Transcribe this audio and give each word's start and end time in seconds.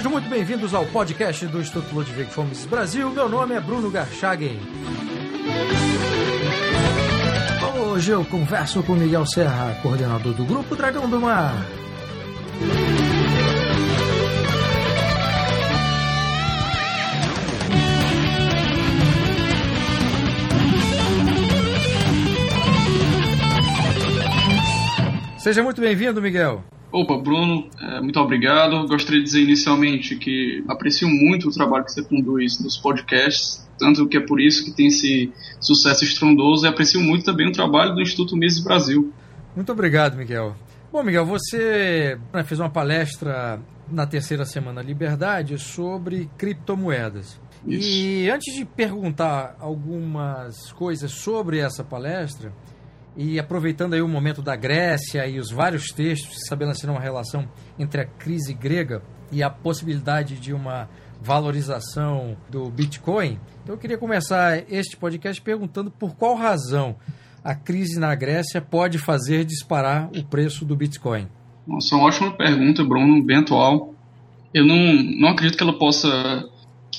Sejam 0.00 0.12
muito 0.12 0.30
bem-vindos 0.30 0.72
ao 0.72 0.86
podcast 0.86 1.46
do 1.48 1.60
Instituto 1.60 1.94
Ludwig 1.94 2.30
Fomes 2.30 2.64
Brasil. 2.64 3.10
Meu 3.10 3.28
nome 3.28 3.54
é 3.54 3.60
Bruno 3.60 3.90
Garchagen. 3.90 4.58
Hoje 7.78 8.10
eu 8.10 8.24
converso 8.24 8.82
com 8.82 8.94
Miguel 8.94 9.26
Serra, 9.26 9.78
coordenador 9.82 10.32
do 10.32 10.46
Grupo 10.46 10.74
Dragão 10.74 11.06
do 11.06 11.20
Mar. 11.20 11.54
Seja 25.36 25.62
muito 25.62 25.82
bem-vindo, 25.82 26.22
Miguel. 26.22 26.64
Opa, 26.92 27.16
Bruno, 27.16 27.68
é, 27.80 28.00
muito 28.00 28.18
obrigado. 28.18 28.86
Gostaria 28.88 29.20
de 29.20 29.24
dizer 29.24 29.42
inicialmente 29.42 30.16
que 30.16 30.64
aprecio 30.68 31.08
muito 31.08 31.48
o 31.48 31.52
trabalho 31.52 31.84
que 31.84 31.92
você 31.92 32.02
conduz 32.02 32.58
nos 32.60 32.76
podcasts, 32.76 33.68
tanto 33.78 34.08
que 34.08 34.16
é 34.16 34.20
por 34.20 34.40
isso 34.40 34.64
que 34.64 34.72
tem 34.72 34.88
esse 34.88 35.32
sucesso 35.60 36.04
estrondoso, 36.04 36.66
e 36.66 36.68
aprecio 36.68 37.00
muito 37.00 37.24
também 37.24 37.48
o 37.48 37.52
trabalho 37.52 37.94
do 37.94 38.02
Instituto 38.02 38.36
Mises 38.36 38.62
Brasil. 38.62 39.12
Muito 39.54 39.70
obrigado, 39.70 40.16
Miguel. 40.16 40.56
Bom, 40.92 41.04
Miguel, 41.04 41.24
você 41.24 42.18
né, 42.32 42.42
fez 42.42 42.58
uma 42.58 42.68
palestra 42.68 43.60
na 43.88 44.06
terceira 44.06 44.44
semana 44.44 44.82
Liberdade 44.82 45.56
sobre 45.58 46.28
criptomoedas. 46.36 47.40
Isso. 47.66 47.88
E 47.88 48.30
antes 48.30 48.54
de 48.54 48.64
perguntar 48.64 49.56
algumas 49.60 50.72
coisas 50.72 51.12
sobre 51.12 51.58
essa 51.58 51.84
palestra, 51.84 52.52
e 53.16 53.38
aproveitando 53.38 53.94
aí 53.94 54.02
o 54.02 54.08
momento 54.08 54.42
da 54.42 54.56
Grécia 54.56 55.26
e 55.26 55.38
os 55.38 55.50
vários 55.50 55.88
textos 55.88 56.36
estabelecendo 56.42 56.92
uma 56.92 57.00
relação 57.00 57.48
entre 57.78 58.02
a 58.02 58.06
crise 58.06 58.54
grega 58.54 59.02
e 59.32 59.42
a 59.42 59.50
possibilidade 59.50 60.38
de 60.38 60.52
uma 60.52 60.88
valorização 61.20 62.36
do 62.48 62.70
Bitcoin, 62.70 63.38
eu 63.66 63.76
queria 63.76 63.98
começar 63.98 64.64
este 64.70 64.96
podcast 64.96 65.40
perguntando 65.40 65.90
por 65.90 66.14
qual 66.14 66.34
razão 66.34 66.96
a 67.44 67.54
crise 67.54 67.98
na 67.98 68.14
Grécia 68.14 68.60
pode 68.60 68.98
fazer 68.98 69.44
disparar 69.44 70.10
o 70.16 70.24
preço 70.24 70.64
do 70.64 70.76
Bitcoin. 70.76 71.28
Nossa, 71.66 71.94
uma 71.94 72.06
ótima 72.06 72.32
pergunta, 72.32 72.84
Bruno, 72.84 73.22
bem 73.22 73.38
atual. 73.38 73.94
Eu 74.52 74.66
não, 74.66 74.76
não 75.20 75.28
acredito 75.28 75.56
que 75.56 75.62
ela 75.62 75.78
possa 75.78 76.08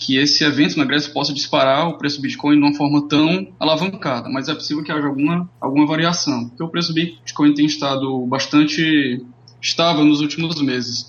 que 0.01 0.17
esse 0.17 0.43
evento 0.43 0.77
na 0.77 0.83
Grécia 0.83 1.13
possa 1.13 1.31
disparar 1.31 1.87
o 1.87 1.95
preço 1.95 2.17
do 2.17 2.23
Bitcoin 2.23 2.55
de 2.55 2.63
uma 2.63 2.73
forma 2.73 3.07
tão 3.07 3.47
alavancada, 3.59 4.27
mas 4.29 4.49
é 4.49 4.53
possível 4.55 4.83
que 4.83 4.91
haja 4.91 5.05
alguma, 5.05 5.47
alguma 5.61 5.85
variação, 5.85 6.49
porque 6.49 6.63
o 6.63 6.69
preço 6.69 6.89
do 6.89 6.95
Bitcoin 6.95 7.53
tem 7.53 7.67
estado 7.67 8.25
bastante 8.25 9.23
estável 9.61 10.03
nos 10.03 10.19
últimos 10.19 10.59
meses. 10.59 11.05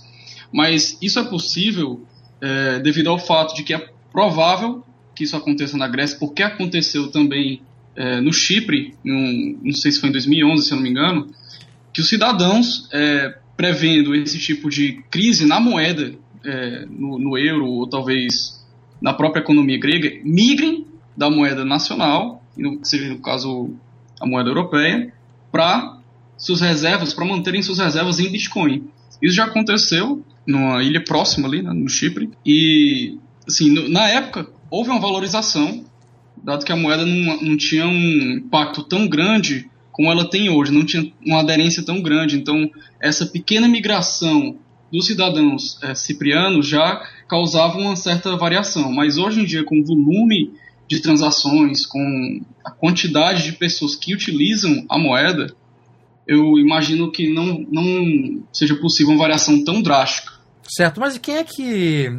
Mas 0.52 0.98
isso 1.00 1.18
é 1.18 1.24
possível 1.24 2.04
é, 2.38 2.80
devido 2.80 3.08
ao 3.08 3.18
fato 3.18 3.54
de 3.54 3.62
que 3.62 3.72
é 3.72 3.88
provável 4.12 4.84
que 5.14 5.24
isso 5.24 5.36
aconteça 5.36 5.74
na 5.78 5.88
Grécia, 5.88 6.18
porque 6.18 6.42
aconteceu 6.42 7.10
também 7.10 7.62
é, 7.96 8.20
no 8.20 8.32
Chipre, 8.32 8.94
não 9.02 9.72
sei 9.72 9.90
se 9.90 10.00
foi 10.00 10.10
em 10.10 10.12
2011, 10.12 10.66
se 10.66 10.70
eu 10.70 10.76
não 10.76 10.82
me 10.82 10.90
engano, 10.90 11.30
que 11.94 12.02
os 12.02 12.08
cidadãos, 12.10 12.88
é, 12.92 13.38
prevendo 13.56 14.14
esse 14.14 14.38
tipo 14.38 14.68
de 14.68 15.02
crise 15.10 15.46
na 15.46 15.58
moeda, 15.58 16.14
é, 16.44 16.84
no, 16.90 17.18
no 17.18 17.38
euro 17.38 17.66
ou 17.66 17.88
talvez 17.88 18.61
na 19.02 19.12
própria 19.12 19.40
economia 19.40 19.78
grega 19.78 20.20
migrem 20.24 20.86
da 21.16 21.28
moeda 21.28 21.64
nacional, 21.64 22.42
seja 22.82 23.08
no 23.08 23.18
caso 23.18 23.70
a 24.20 24.26
moeda 24.26 24.48
europeia, 24.48 25.12
para 25.50 25.98
suas 26.38 26.60
reservas, 26.60 27.12
para 27.12 27.24
manterem 27.24 27.62
suas 27.62 27.78
reservas 27.78 28.20
em 28.20 28.30
Bitcoin. 28.30 28.88
Isso 29.20 29.34
já 29.34 29.44
aconteceu 29.44 30.24
numa 30.46 30.82
ilha 30.82 31.02
próxima 31.04 31.48
ali, 31.48 31.62
né, 31.62 31.72
no 31.72 31.88
Chipre, 31.88 32.30
e 32.46 33.18
assim, 33.46 33.70
no, 33.70 33.88
na 33.88 34.08
época 34.08 34.48
houve 34.70 34.90
uma 34.90 35.00
valorização, 35.00 35.84
dado 36.42 36.64
que 36.64 36.72
a 36.72 36.76
moeda 36.76 37.04
não, 37.04 37.40
não 37.42 37.56
tinha 37.56 37.86
um 37.86 38.38
impacto 38.38 38.82
tão 38.82 39.06
grande 39.06 39.70
como 39.92 40.10
ela 40.10 40.24
tem 40.24 40.48
hoje, 40.48 40.72
não 40.72 40.84
tinha 40.84 41.12
uma 41.24 41.40
aderência 41.40 41.84
tão 41.84 42.00
grande. 42.00 42.36
Então, 42.36 42.70
essa 43.00 43.26
pequena 43.26 43.68
migração 43.68 44.56
dos 44.90 45.06
cidadãos 45.06 45.78
é, 45.82 45.94
ciprianos 45.94 46.66
já 46.66 47.06
causava 47.32 47.78
uma 47.78 47.96
certa 47.96 48.36
variação, 48.36 48.92
mas 48.92 49.16
hoje 49.16 49.40
em 49.40 49.46
dia, 49.46 49.64
com 49.64 49.80
o 49.80 49.82
volume 49.82 50.52
de 50.86 51.00
transações, 51.00 51.86
com 51.86 52.42
a 52.62 52.70
quantidade 52.70 53.44
de 53.44 53.52
pessoas 53.52 53.96
que 53.96 54.12
utilizam 54.12 54.84
a 54.86 54.98
moeda, 54.98 55.46
eu 56.26 56.58
imagino 56.58 57.10
que 57.10 57.32
não, 57.32 57.66
não 57.70 58.42
seja 58.52 58.76
possível 58.76 59.14
uma 59.14 59.18
variação 59.18 59.64
tão 59.64 59.80
drástica. 59.80 60.30
Certo, 60.68 61.00
mas 61.00 61.16
quem 61.16 61.36
é 61.36 61.44
que 61.44 62.12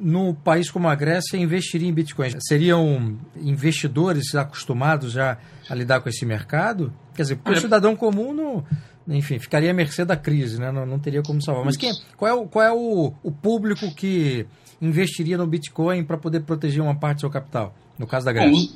no 0.00 0.32
país 0.32 0.70
como 0.70 0.88
a 0.88 0.94
Grécia 0.94 1.36
investiria 1.36 1.86
em 1.86 1.92
Bitcoin? 1.92 2.30
Seriam 2.40 3.18
investidores 3.36 4.34
acostumados 4.34 5.12
já 5.12 5.36
a 5.68 5.74
lidar 5.74 6.00
com 6.00 6.08
esse 6.08 6.24
mercado? 6.24 6.90
Quer 7.14 7.22
dizer, 7.22 7.36
porque 7.36 7.58
o 7.58 7.60
cidadão 7.60 7.94
comum 7.94 8.32
não 8.32 8.64
enfim, 9.06 9.38
ficaria 9.38 9.70
à 9.70 9.74
mercê 9.74 10.04
da 10.04 10.16
crise, 10.16 10.58
né? 10.58 10.72
não, 10.72 10.86
não 10.86 10.98
teria 10.98 11.22
como 11.22 11.42
salvar. 11.42 11.64
Mas 11.64 11.76
quem, 11.76 11.92
qual 12.16 12.30
é, 12.30 12.34
o, 12.34 12.46
qual 12.46 12.64
é 12.64 12.72
o, 12.72 13.12
o 13.22 13.30
público 13.30 13.94
que 13.94 14.46
investiria 14.80 15.36
no 15.36 15.46
Bitcoin 15.46 16.04
para 16.04 16.16
poder 16.16 16.40
proteger 16.40 16.82
uma 16.82 16.94
parte 16.94 17.18
do 17.18 17.20
seu 17.20 17.30
capital, 17.30 17.74
no 17.98 18.06
caso 18.06 18.24
da 18.24 18.32
Grécia? 18.32 18.70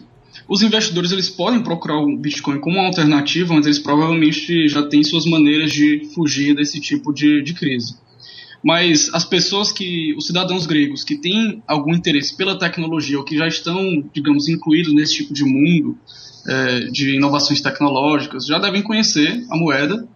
Os, 0.47 0.63
investidores 0.63 1.11
eles 1.11 1.31
podem 1.31 1.63
procurar 1.63 1.97
o 1.97 2.17
Bitcoin 2.17 2.61
como 2.61 2.77
uma 2.77 2.87
alternativa, 2.87 3.55
mas 3.55 3.65
eles 3.65 3.79
provavelmente 3.79 4.69
já 4.69 4.83
têm 4.87 5.03
suas 5.03 5.25
maneiras 5.25 5.73
de 5.73 6.11
fugir 6.15 6.55
desse 6.55 6.79
tipo 6.81 7.13
de, 7.13 7.43
de 7.43 7.55
crise. 7.55 7.97
Mas 8.63 9.09
as 9.15 9.25
pessoas 9.25 9.73
que, 9.73 10.15
os 10.17 10.27
cidadãos 10.27 10.67
gregos 10.67 11.05
que 11.05 11.17
têm 11.17 11.63
algum 11.67 11.95
interesse 11.95 12.37
pela 12.37 12.59
tecnologia 12.59 13.19
ou 13.19 13.25
que 13.25 13.37
já 13.37 13.47
estão, 13.47 14.05
digamos, 14.13 14.49
incluídos 14.49 14.93
nesse 14.93 15.15
tipo 15.15 15.33
de 15.33 15.45
mundo 15.45 15.97
é, 16.47 16.81
de 16.91 17.17
inovações 17.17 17.61
tecnológicas, 17.61 18.47
já 18.47 18.59
devem 18.59 18.83
conhecer 18.83 19.45
a 19.51 19.57
moeda 19.57 20.07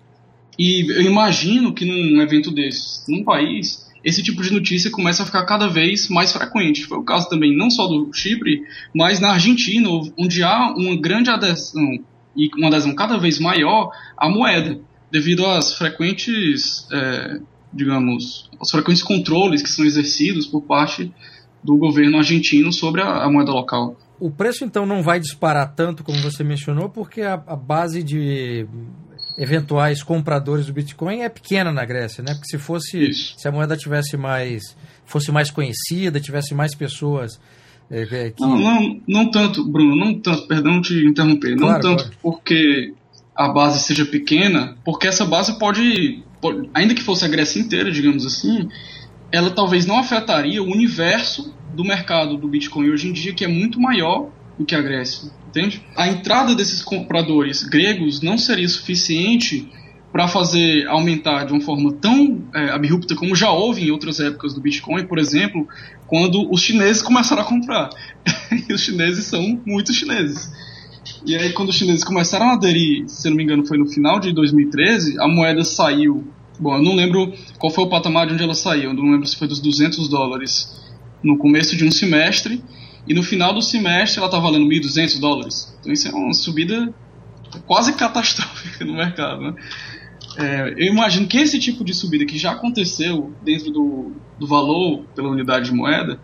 e 0.58 0.90
eu 0.90 1.02
imagino 1.02 1.72
que 1.72 1.84
num 1.84 2.20
evento 2.20 2.50
desse, 2.50 3.10
num 3.10 3.24
país, 3.24 3.90
esse 4.04 4.22
tipo 4.22 4.42
de 4.42 4.52
notícia 4.52 4.90
começa 4.90 5.22
a 5.22 5.26
ficar 5.26 5.44
cada 5.44 5.68
vez 5.68 6.08
mais 6.08 6.32
frequente. 6.32 6.84
Foi 6.84 6.98
o 6.98 7.04
caso 7.04 7.28
também 7.28 7.56
não 7.56 7.70
só 7.70 7.86
do 7.86 8.12
Chipre, 8.12 8.62
mas 8.94 9.20
na 9.20 9.32
Argentina, 9.32 9.88
onde 10.18 10.42
há 10.42 10.74
uma 10.76 10.96
grande 11.00 11.30
adesão 11.30 11.98
e 12.36 12.48
uma 12.56 12.68
adesão 12.68 12.94
cada 12.94 13.16
vez 13.16 13.38
maior 13.38 13.90
à 14.16 14.28
moeda, 14.28 14.80
devido 15.10 15.46
às 15.46 15.74
frequentes, 15.74 16.86
é, 16.92 17.40
digamos, 17.72 18.50
aos 18.58 18.70
frequentes 18.70 19.02
controles 19.02 19.62
que 19.62 19.68
são 19.68 19.84
exercidos 19.84 20.46
por 20.46 20.62
parte 20.62 21.12
do 21.62 21.76
governo 21.76 22.18
argentino 22.18 22.72
sobre 22.72 23.02
a, 23.02 23.24
a 23.24 23.30
moeda 23.30 23.52
local. 23.52 23.96
O 24.18 24.30
preço 24.30 24.64
então 24.64 24.86
não 24.86 25.02
vai 25.02 25.20
disparar 25.20 25.74
tanto 25.74 26.02
como 26.02 26.18
você 26.18 26.42
mencionou, 26.42 26.88
porque 26.88 27.22
a, 27.22 27.34
a 27.34 27.56
base 27.56 28.02
de 28.02 28.66
eventuais 29.38 30.02
compradores 30.02 30.66
do 30.66 30.72
Bitcoin 30.72 31.20
é 31.20 31.28
pequena 31.28 31.72
na 31.72 31.84
Grécia, 31.84 32.22
né? 32.22 32.34
Porque 32.34 32.48
se 32.48 32.58
fosse, 32.58 33.10
Isso. 33.10 33.34
se 33.38 33.48
a 33.48 33.52
moeda 33.52 33.76
tivesse 33.76 34.16
mais, 34.16 34.76
fosse 35.04 35.32
mais 35.32 35.50
conhecida, 35.50 36.20
tivesse 36.20 36.54
mais 36.54 36.74
pessoas 36.74 37.40
é, 37.90 38.02
é, 38.02 38.30
que... 38.30 38.40
não, 38.40 38.58
não, 38.58 39.00
não 39.06 39.30
tanto, 39.30 39.64
Bruno, 39.68 39.94
não 39.94 40.14
tanto, 40.18 40.46
perdão 40.46 40.80
te 40.80 40.94
interromper, 41.06 41.56
claro, 41.56 41.74
não 41.74 41.80
tanto 41.80 42.04
claro. 42.04 42.18
porque 42.22 42.94
a 43.34 43.48
base 43.48 43.80
seja 43.80 44.04
pequena, 44.06 44.76
porque 44.84 45.06
essa 45.06 45.24
base 45.24 45.58
pode, 45.58 46.22
pode, 46.40 46.70
ainda 46.72 46.94
que 46.94 47.02
fosse 47.02 47.24
a 47.24 47.28
Grécia 47.28 47.60
inteira, 47.60 47.90
digamos 47.90 48.24
assim, 48.24 48.68
ela 49.30 49.50
talvez 49.50 49.84
não 49.84 49.98
afetaria 49.98 50.62
o 50.62 50.66
universo 50.66 51.54
do 51.74 51.84
mercado 51.84 52.36
do 52.36 52.48
Bitcoin 52.48 52.90
hoje 52.90 53.08
em 53.08 53.12
dia, 53.12 53.34
que 53.34 53.44
é 53.44 53.48
muito 53.48 53.80
maior 53.80 54.30
do 54.58 54.64
que 54.64 54.74
a 54.74 54.82
Grécia 54.82 55.30
entende? 55.52 55.84
A 55.94 56.08
entrada 56.08 56.54
desses 56.54 56.82
compradores 56.82 57.62
gregos 57.62 58.22
não 58.22 58.38
seria 58.38 58.68
suficiente 58.68 59.70
para 60.10 60.26
fazer 60.26 60.86
aumentar 60.88 61.44
de 61.44 61.52
uma 61.52 61.60
forma 61.60 61.92
tão 61.92 62.42
é, 62.54 62.70
abrupta 62.70 63.14
como 63.14 63.34
já 63.34 63.50
houve 63.50 63.84
em 63.84 63.90
outras 63.90 64.20
épocas 64.20 64.52
do 64.54 64.60
Bitcoin, 64.60 65.06
por 65.06 65.18
exemplo, 65.18 65.66
quando 66.06 66.50
os 66.52 66.60
chineses 66.60 67.02
começaram 67.02 67.42
a 67.42 67.44
comprar. 67.44 67.90
e 68.68 68.72
os 68.72 68.82
chineses 68.82 69.24
são 69.26 69.60
muitos 69.64 69.94
chineses. 69.96 70.52
E 71.24 71.36
aí, 71.36 71.52
quando 71.52 71.70
os 71.70 71.76
chineses 71.76 72.04
começaram 72.04 72.50
a 72.50 72.54
aderir, 72.54 73.08
se 73.08 73.28
não 73.28 73.36
me 73.36 73.42
engano, 73.44 73.64
foi 73.64 73.78
no 73.78 73.86
final 73.86 74.20
de 74.20 74.32
2013, 74.32 75.18
a 75.20 75.28
moeda 75.28 75.64
saiu. 75.64 76.26
Bom, 76.58 76.76
eu 76.76 76.82
não 76.82 76.94
lembro 76.94 77.32
qual 77.58 77.72
foi 77.72 77.84
o 77.84 77.88
patamar 77.88 78.26
de 78.26 78.34
onde 78.34 78.42
ela 78.42 78.54
saiu, 78.54 78.90
eu 78.90 78.94
não 78.94 79.10
lembro 79.10 79.26
se 79.26 79.36
foi 79.36 79.48
dos 79.48 79.60
200 79.60 80.08
dólares 80.08 80.80
no 81.22 81.38
começo 81.38 81.76
de 81.76 81.84
um 81.84 81.90
semestre 81.90 82.62
e 83.06 83.14
no 83.14 83.22
final 83.22 83.52
do 83.52 83.62
semestre 83.62 84.18
ela 84.18 84.26
está 84.26 84.38
valendo 84.38 84.66
1.200 84.66 85.20
dólares. 85.20 85.76
Então 85.80 85.92
isso 85.92 86.08
é 86.08 86.12
uma 86.12 86.32
subida 86.32 86.92
quase 87.66 87.92
catastrófica 87.94 88.84
no 88.84 88.94
mercado. 88.94 89.42
Né? 89.42 89.54
É, 90.38 90.74
eu 90.76 90.92
imagino 90.92 91.26
que 91.26 91.38
esse 91.38 91.58
tipo 91.58 91.84
de 91.84 91.92
subida 91.92 92.24
que 92.24 92.38
já 92.38 92.52
aconteceu 92.52 93.32
dentro 93.42 93.70
do, 93.70 94.12
do 94.38 94.46
valor 94.46 95.04
pela 95.14 95.28
unidade 95.28 95.66
de 95.66 95.76
moeda 95.76 96.20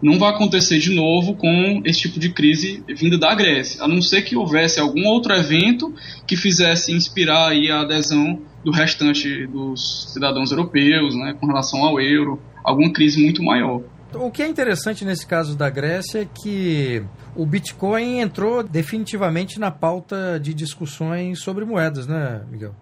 não 0.00 0.18
vai 0.18 0.30
acontecer 0.30 0.78
de 0.78 0.94
novo 0.94 1.34
com 1.34 1.82
esse 1.84 2.02
tipo 2.02 2.20
de 2.20 2.30
crise 2.30 2.84
vinda 2.88 3.18
da 3.18 3.34
Grécia, 3.34 3.82
a 3.82 3.88
não 3.88 4.00
ser 4.00 4.22
que 4.22 4.36
houvesse 4.36 4.78
algum 4.78 5.04
outro 5.06 5.34
evento 5.34 5.92
que 6.24 6.36
fizesse 6.36 6.92
inspirar 6.92 7.50
a 7.50 7.80
adesão 7.80 8.40
do 8.64 8.70
restante 8.70 9.46
dos 9.48 10.12
cidadãos 10.12 10.52
europeus, 10.52 11.16
né, 11.16 11.34
com 11.40 11.46
relação 11.46 11.84
ao 11.84 12.00
euro, 12.00 12.40
alguma 12.62 12.92
crise 12.92 13.20
muito 13.20 13.42
maior. 13.42 13.82
O 14.14 14.30
que 14.30 14.42
é 14.42 14.48
interessante 14.48 15.04
nesse 15.04 15.26
caso 15.26 15.56
da 15.56 15.68
Grécia 15.68 16.22
é 16.22 16.24
que 16.24 17.02
o 17.36 17.44
Bitcoin 17.44 18.20
entrou 18.20 18.62
definitivamente 18.62 19.60
na 19.60 19.70
pauta 19.70 20.40
de 20.40 20.54
discussões 20.54 21.40
sobre 21.40 21.64
moedas, 21.64 22.06
né, 22.06 22.42
Miguel? 22.50 22.74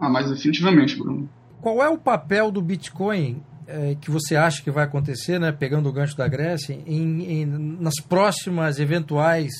Ah, 0.00 0.08
mas 0.08 0.28
definitivamente, 0.28 0.96
Bruno. 0.96 1.28
Qual 1.60 1.82
é 1.82 1.88
o 1.88 1.96
papel 1.96 2.50
do 2.50 2.60
Bitcoin 2.60 3.40
é, 3.66 3.96
que 4.00 4.10
você 4.10 4.36
acha 4.36 4.62
que 4.62 4.70
vai 4.70 4.84
acontecer, 4.84 5.38
né, 5.38 5.52
pegando 5.52 5.88
o 5.88 5.92
gancho 5.92 6.16
da 6.16 6.28
Grécia, 6.28 6.78
em, 6.86 7.42
em, 7.42 7.46
nas 7.46 7.94
próximas 8.00 8.78
eventuais 8.78 9.52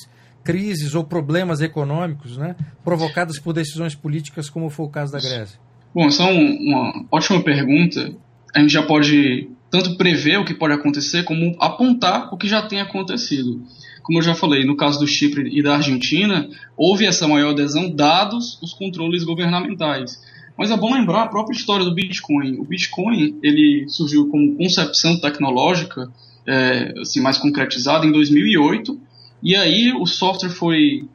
crises 0.43 0.93
ou 0.93 1.03
problemas 1.03 1.61
econômicos 1.61 2.37
né, 2.37 2.55
provocadas 2.83 3.39
por 3.39 3.53
decisões 3.53 3.95
políticas, 3.95 4.49
como 4.49 4.69
foi 4.69 4.85
o 4.85 4.89
caso 4.89 5.11
da 5.11 5.19
Grécia? 5.19 5.59
Bom, 5.93 6.05
essa 6.07 6.23
é 6.23 6.31
uma 6.31 7.05
ótima 7.09 7.41
pergunta. 7.41 8.13
A 8.53 8.59
gente 8.59 8.73
já 8.73 8.83
pode 8.83 9.49
tanto 9.69 9.97
prever 9.97 10.39
o 10.39 10.45
que 10.45 10.53
pode 10.53 10.73
acontecer, 10.73 11.23
como 11.23 11.55
apontar 11.59 12.33
o 12.33 12.37
que 12.37 12.47
já 12.47 12.61
tem 12.61 12.81
acontecido. 12.81 13.61
Como 14.03 14.19
eu 14.19 14.23
já 14.23 14.35
falei, 14.35 14.63
no 14.63 14.77
caso 14.77 14.99
do 14.99 15.07
Chipre 15.07 15.49
e 15.51 15.63
da 15.63 15.75
Argentina, 15.75 16.47
houve 16.77 17.05
essa 17.05 17.27
maior 17.27 17.51
adesão 17.51 17.89
dados 17.89 18.59
os 18.61 18.73
controles 18.73 19.23
governamentais. 19.23 20.21
Mas 20.57 20.71
é 20.71 20.77
bom 20.77 20.93
lembrar 20.93 21.23
a 21.23 21.27
própria 21.27 21.55
história 21.55 21.83
do 21.83 21.93
Bitcoin. 21.93 22.59
O 22.59 22.63
Bitcoin 22.63 23.37
ele 23.43 23.85
surgiu 23.89 24.27
como 24.27 24.55
concepção 24.55 25.19
tecnológica, 25.19 26.09
é, 26.47 26.93
assim, 27.01 27.19
mais 27.19 27.37
concretizada 27.37 28.05
em 28.05 28.11
2008, 28.11 28.97
e 29.43 29.55
aí 29.55 29.91
o 29.91 30.05
software 30.05 30.49
foi, 30.49 31.05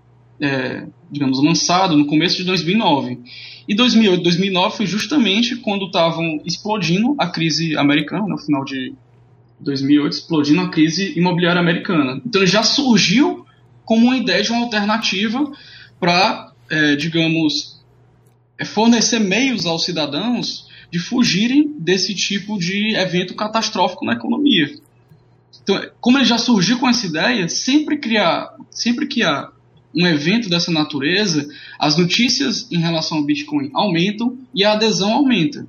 é, 0.41 0.87
digamos, 1.11 1.43
lançado 1.43 1.96
no 1.96 2.06
começo 2.06 2.37
de 2.37 2.44
2009. 2.44 3.19
E 3.70 3.75
2008, 3.76 4.25
2009 4.25 4.76
foi 4.78 4.87
justamente 4.87 5.55
quando 5.55 5.87
estavam 5.87 6.43
explodindo 6.44 7.14
a 7.17 7.28
crise 7.28 7.76
americana, 7.76 8.26
no 8.26 8.37
final 8.37 8.64
de 8.64 8.93
2008, 9.61 10.12
explodindo 10.12 10.61
a 10.62 10.69
crise 10.69 11.17
imobiliária 11.17 11.61
americana. 11.61 12.20
Então 12.26 12.43
ele 12.43 12.50
já 12.50 12.64
surgiu 12.64 13.46
como 13.84 14.06
uma 14.06 14.17
ideia 14.17 14.43
de 14.43 14.50
uma 14.50 14.64
alternativa 14.64 15.52
para, 16.00 16.52
é, 16.69 16.96
digamos, 16.96 17.81
é, 18.58 18.64
fornecer 18.64 19.20
meios 19.20 19.64
aos 19.64 19.84
cidadãos 19.84 20.67
de 20.90 20.99
fugirem 20.99 21.72
desse 21.78 22.12
tipo 22.12 22.58
de 22.58 22.96
evento 22.96 23.37
catastrófico 23.37 24.05
na 24.05 24.14
economia. 24.14 24.69
Então, 25.62 25.81
como 26.00 26.19
ele 26.19 26.25
já 26.25 26.38
surgiu 26.38 26.81
com 26.81 26.88
essa 26.88 27.06
ideia, 27.06 27.49
sempre 27.49 27.99
criar, 27.99 28.52
sempre 28.69 29.06
que 29.06 29.22
há 29.22 29.49
um 29.94 30.06
evento 30.06 30.48
dessa 30.48 30.70
natureza, 30.70 31.48
as 31.78 31.96
notícias 31.96 32.70
em 32.70 32.78
relação 32.78 33.19
ao 33.19 33.25
Bitcoin 33.25 33.70
aumentam 33.75 34.38
e 34.54 34.64
a 34.64 34.72
adesão 34.72 35.12
aumenta. 35.12 35.66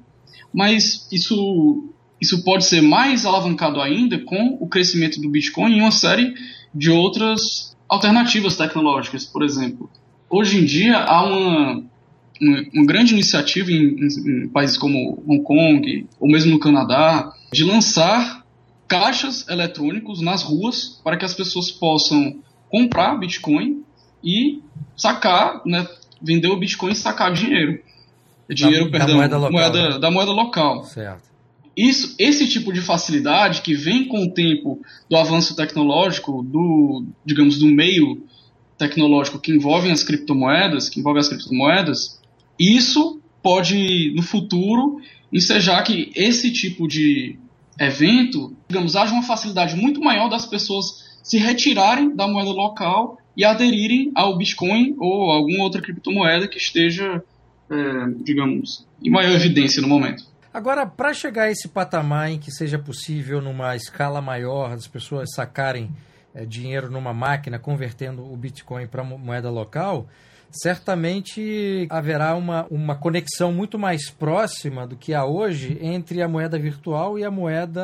Mas 0.53 1.07
isso, 1.11 1.89
isso 2.19 2.43
pode 2.43 2.65
ser 2.65 2.81
mais 2.81 3.25
alavancado 3.25 3.81
ainda 3.81 4.19
com 4.19 4.57
o 4.59 4.67
crescimento 4.67 5.19
do 5.19 5.29
Bitcoin 5.29 5.77
e 5.77 5.81
uma 5.81 5.91
série 5.91 6.33
de 6.73 6.89
outras 6.89 7.75
alternativas 7.89 8.55
tecnológicas, 8.55 9.25
por 9.25 9.43
exemplo. 9.43 9.89
Hoje 10.29 10.59
em 10.59 10.65
dia 10.65 10.97
há 10.97 11.25
uma, 11.25 11.83
uma, 12.39 12.85
grande 12.85 13.13
iniciativa 13.13 13.71
em, 13.71 13.97
em, 13.97 14.43
em 14.45 14.47
países 14.49 14.77
como 14.77 15.21
Hong 15.27 15.43
Kong 15.43 16.07
ou 16.19 16.29
mesmo 16.29 16.51
no 16.51 16.59
Canadá 16.59 17.33
de 17.51 17.63
lançar 17.63 18.45
caixas 18.87 19.47
eletrônicos 19.49 20.21
nas 20.21 20.43
ruas 20.43 21.01
para 21.03 21.17
que 21.17 21.25
as 21.25 21.33
pessoas 21.33 21.71
possam 21.71 22.35
comprar 22.69 23.17
Bitcoin 23.17 23.83
e 24.23 24.61
sacar, 24.95 25.61
né, 25.65 25.87
vender 26.21 26.47
o 26.47 26.57
Bitcoin 26.57 26.91
e 26.91 26.95
sacar 26.95 27.33
dinheiro. 27.33 27.79
Dinheiro, 28.49 28.85
da, 28.85 28.91
perdão, 28.91 29.07
da 29.07 29.15
moeda, 29.15 29.37
local, 29.37 29.51
moeda, 29.51 29.89
né? 29.89 29.99
da 29.99 30.11
moeda 30.11 30.31
local. 30.31 30.83
Certo. 30.83 31.31
Isso, 31.75 32.15
esse 32.19 32.47
tipo 32.49 32.73
de 32.73 32.81
facilidade 32.81 33.61
que 33.61 33.73
vem 33.73 34.07
com 34.07 34.25
o 34.25 34.31
tempo 34.31 34.81
do 35.09 35.15
avanço 35.15 35.55
tecnológico, 35.55 36.43
do, 36.43 37.05
digamos, 37.25 37.59
do 37.59 37.67
meio 37.67 38.23
tecnológico 38.77 39.39
que 39.39 39.51
envolve 39.51 39.89
as 39.89 40.03
criptomoedas, 40.03 40.89
que 40.89 40.99
envolve 40.99 41.19
as 41.19 41.29
criptomoedas, 41.29 42.19
isso 42.59 43.21
pode, 43.41 44.13
no 44.15 44.21
futuro, 44.21 44.99
ensejar 45.31 45.81
que 45.83 46.11
esse 46.13 46.51
tipo 46.51 46.87
de 46.87 47.37
evento, 47.79 48.53
digamos, 48.67 48.95
haja 48.95 49.13
uma 49.13 49.23
facilidade 49.23 49.75
muito 49.75 50.01
maior 50.01 50.29
das 50.29 50.45
pessoas 50.45 51.09
se 51.23 51.37
retirarem 51.37 52.15
da 52.15 52.27
moeda 52.27 52.51
local 52.51 53.17
e 53.35 53.45
aderirem 53.45 54.11
ao 54.15 54.37
Bitcoin 54.37 54.95
ou 54.99 55.31
alguma 55.31 55.63
outra 55.63 55.81
criptomoeda 55.81 56.47
que 56.47 56.57
esteja, 56.57 57.23
é, 57.69 57.75
digamos, 58.23 58.85
em 59.01 59.09
maior 59.09 59.33
evidência 59.33 59.81
no 59.81 59.87
momento. 59.87 60.23
Agora, 60.53 60.85
para 60.85 61.13
chegar 61.13 61.43
a 61.43 61.51
esse 61.51 61.69
patamar 61.69 62.29
em 62.29 62.37
que 62.37 62.51
seja 62.51 62.77
possível, 62.77 63.41
numa 63.41 63.75
escala 63.75 64.21
maior, 64.21 64.73
as 64.73 64.85
pessoas 64.85 65.29
sacarem 65.33 65.89
é, 66.35 66.45
dinheiro 66.45 66.91
numa 66.91 67.13
máquina, 67.13 67.57
convertendo 67.57 68.21
o 68.21 68.35
Bitcoin 68.35 68.85
para 68.85 69.03
moeda 69.03 69.49
local, 69.49 70.07
certamente 70.51 71.87
haverá 71.89 72.35
uma, 72.35 72.67
uma 72.69 72.95
conexão 72.95 73.53
muito 73.53 73.79
mais 73.79 74.09
próxima 74.09 74.85
do 74.85 74.95
que 74.95 75.13
há 75.13 75.25
hoje 75.25 75.77
entre 75.81 76.21
a 76.21 76.27
moeda 76.27 76.59
virtual 76.59 77.17
e 77.17 77.23
a 77.23 77.31
moeda 77.31 77.81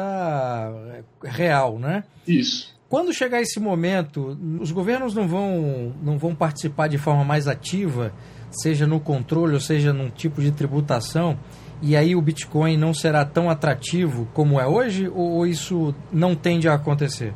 eh, 0.94 1.04
real, 1.24 1.80
né? 1.80 2.04
Isso. 2.28 2.77
Quando 2.90 3.14
chegar 3.14 3.42
esse 3.42 3.60
momento, 3.60 4.38
os 4.62 4.72
governos 4.72 5.14
não 5.14 5.28
vão, 5.28 5.94
não 6.02 6.18
vão 6.18 6.34
participar 6.34 6.88
de 6.88 6.98
forma 6.98 7.24
mais 7.26 7.48
ativa, 7.48 8.14
seja 8.50 8.88
no 8.88 9.00
controle 9.00 9.54
ou 9.54 9.60
seja 9.60 9.92
num 9.92 10.10
tipo 10.10 10.42
de 10.42 10.52
tributação, 10.52 11.38
e 11.82 11.96
aí 11.98 12.16
o 12.16 12.22
Bitcoin 12.22 12.78
não 12.78 12.94
será 12.94 13.26
tão 13.26 13.50
atrativo 13.50 14.28
como 14.34 14.60
é 14.60 14.66
hoje, 14.66 15.10
ou 15.14 15.46
isso 15.46 15.94
não 16.14 16.34
tende 16.34 16.70
a 16.70 16.76
acontecer? 16.76 17.34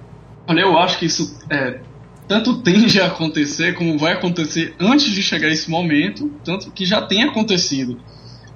Olha, 0.48 0.62
eu 0.62 0.78
acho 0.78 0.98
que 0.98 1.06
isso 1.06 1.38
é, 1.50 1.82
tanto 2.28 2.62
tende 2.62 3.02
a 3.02 3.08
acontecer 3.08 3.74
como 3.74 3.98
vai 3.98 4.14
acontecer 4.14 4.74
antes 4.80 5.12
de 5.12 5.22
chegar 5.22 5.50
esse 5.50 5.70
momento, 5.70 6.32
tanto 6.46 6.72
que 6.72 6.86
já 6.86 7.02
tem 7.02 7.24
acontecido. 7.24 8.00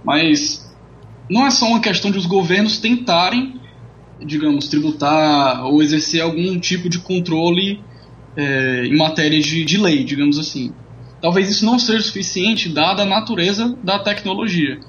Mas 0.01 0.74
não 1.30 1.45
é 1.45 1.51
só 1.51 1.68
uma 1.68 1.81
questão 1.81 2.09
de 2.09 2.18
os 2.18 2.25
governos 2.25 2.77
tentarem, 2.77 3.59
digamos, 4.23 4.67
tributar 4.67 5.65
ou 5.65 5.81
exercer 5.81 6.21
algum 6.21 6.59
tipo 6.59 6.89
de 6.89 7.00
controle 7.00 7.81
é, 8.35 8.85
em 8.85 8.95
matéria 8.95 9.39
de, 9.39 9.63
de 9.63 9.77
lei, 9.77 10.03
digamos 10.03 10.38
assim. 10.38 10.73
Talvez 11.21 11.50
isso 11.50 11.65
não 11.65 11.79
seja 11.79 12.01
suficiente, 12.01 12.69
dada 12.69 13.03
a 13.03 13.06
natureza 13.06 13.77
da 13.84 14.00
tecnologia. 14.00 14.79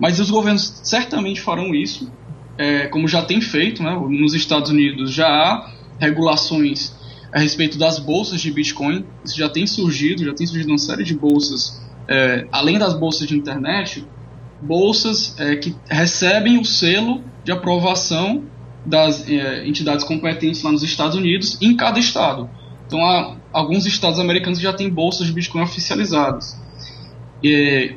Mas 0.00 0.18
os 0.18 0.30
governos 0.30 0.80
certamente 0.82 1.40
farão 1.40 1.74
isso, 1.74 2.10
é, 2.58 2.86
como 2.86 3.06
já 3.06 3.22
tem 3.22 3.40
feito. 3.40 3.82
Né? 3.82 3.94
Nos 3.94 4.34
Estados 4.34 4.70
Unidos 4.70 5.12
já 5.12 5.28
há 5.28 5.70
regulações 5.98 6.94
a 7.32 7.38
respeito 7.38 7.78
das 7.78 7.98
bolsas 7.98 8.40
de 8.40 8.50
Bitcoin. 8.50 9.04
Isso 9.24 9.36
já 9.36 9.48
tem 9.48 9.66
surgido, 9.66 10.24
já 10.24 10.34
tem 10.34 10.46
surgido 10.46 10.70
uma 10.70 10.78
série 10.78 11.04
de 11.04 11.14
bolsas, 11.14 11.82
é, 12.08 12.46
além 12.50 12.78
das 12.78 12.94
bolsas 12.94 13.26
de 13.26 13.36
internet, 13.36 14.04
bolsas 14.60 15.38
é, 15.38 15.56
que 15.56 15.74
recebem 15.88 16.58
o 16.58 16.64
selo 16.64 17.22
de 17.44 17.52
aprovação 17.52 18.44
das 18.86 19.28
é, 19.28 19.66
entidades 19.66 20.04
competentes 20.04 20.62
lá 20.62 20.72
nos 20.72 20.82
Estados 20.82 21.16
Unidos, 21.16 21.58
em 21.60 21.76
cada 21.76 21.98
estado. 21.98 22.48
Então, 22.86 23.04
há, 23.04 23.36
alguns 23.52 23.84
estados 23.84 24.20
americanos 24.20 24.60
já 24.60 24.72
têm 24.72 24.88
bolsas 24.88 25.26
de 25.26 25.32
Bitcoin 25.32 25.62
oficializadas. 25.62 26.56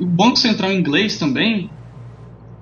O 0.00 0.06
Banco 0.06 0.36
Central 0.36 0.72
inglês 0.72 1.18
também 1.18 1.70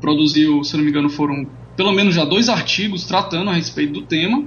produziu, 0.00 0.62
se 0.62 0.76
não 0.76 0.84
me 0.84 0.90
engano, 0.90 1.10
foram 1.10 1.46
pelo 1.76 1.92
menos 1.92 2.14
já 2.14 2.24
dois 2.24 2.48
artigos 2.48 3.04
tratando 3.04 3.50
a 3.50 3.54
respeito 3.54 3.92
do 3.92 4.02
tema 4.02 4.44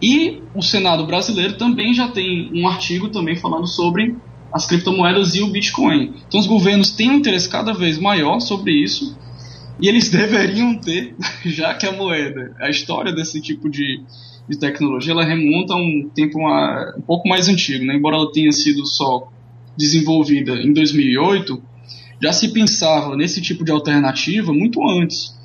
e 0.00 0.42
o 0.54 0.62
Senado 0.62 1.04
brasileiro 1.06 1.54
também 1.54 1.92
já 1.92 2.08
tem 2.08 2.50
um 2.54 2.66
artigo 2.68 3.08
também 3.08 3.36
falando 3.36 3.66
sobre 3.66 4.16
as 4.52 4.66
criptomoedas 4.66 5.34
e 5.34 5.42
o 5.42 5.48
Bitcoin. 5.48 6.14
Então 6.26 6.40
os 6.40 6.46
governos 6.46 6.90
têm 6.90 7.10
um 7.10 7.14
interesse 7.14 7.48
cada 7.48 7.72
vez 7.72 7.98
maior 7.98 8.40
sobre 8.40 8.72
isso 8.72 9.16
e 9.80 9.88
eles 9.88 10.10
deveriam 10.10 10.74
ter, 10.78 11.14
já 11.44 11.74
que 11.74 11.86
a 11.86 11.92
moeda, 11.92 12.54
a 12.60 12.68
história 12.68 13.12
desse 13.12 13.40
tipo 13.40 13.68
de, 13.68 14.02
de 14.48 14.58
tecnologia, 14.58 15.12
ela 15.12 15.24
remonta 15.24 15.74
a 15.74 15.76
um 15.76 16.10
tempo 16.14 16.38
um 16.38 17.02
pouco 17.02 17.28
mais 17.28 17.48
antigo, 17.48 17.84
né? 17.84 17.94
embora 17.94 18.16
ela 18.16 18.32
tenha 18.32 18.52
sido 18.52 18.86
só 18.86 19.28
desenvolvida 19.76 20.52
em 20.54 20.72
2008, 20.72 21.62
já 22.22 22.32
se 22.32 22.48
pensava 22.52 23.16
nesse 23.16 23.40
tipo 23.40 23.64
de 23.64 23.70
alternativa 23.70 24.52
muito 24.52 24.86
antes 24.86 25.38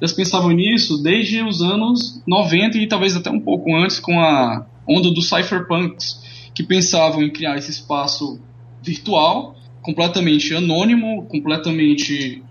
já 0.00 0.14
pensavam 0.14 0.50
nisso 0.50 1.02
desde 1.02 1.42
os 1.42 1.60
anos 1.60 2.22
90 2.26 2.78
e 2.78 2.86
talvez 2.86 3.16
até 3.16 3.30
um 3.30 3.40
pouco 3.40 3.74
antes 3.74 3.98
com 3.98 4.20
a 4.20 4.64
onda 4.86 5.10
dos 5.10 5.28
cypherpunks, 5.28 6.20
que 6.54 6.62
pensavam 6.62 7.22
em 7.22 7.30
criar 7.30 7.56
esse 7.56 7.70
espaço 7.70 8.40
virtual, 8.82 9.56
completamente 9.82 10.54
anônimo, 10.54 11.26
completamente 11.26 12.42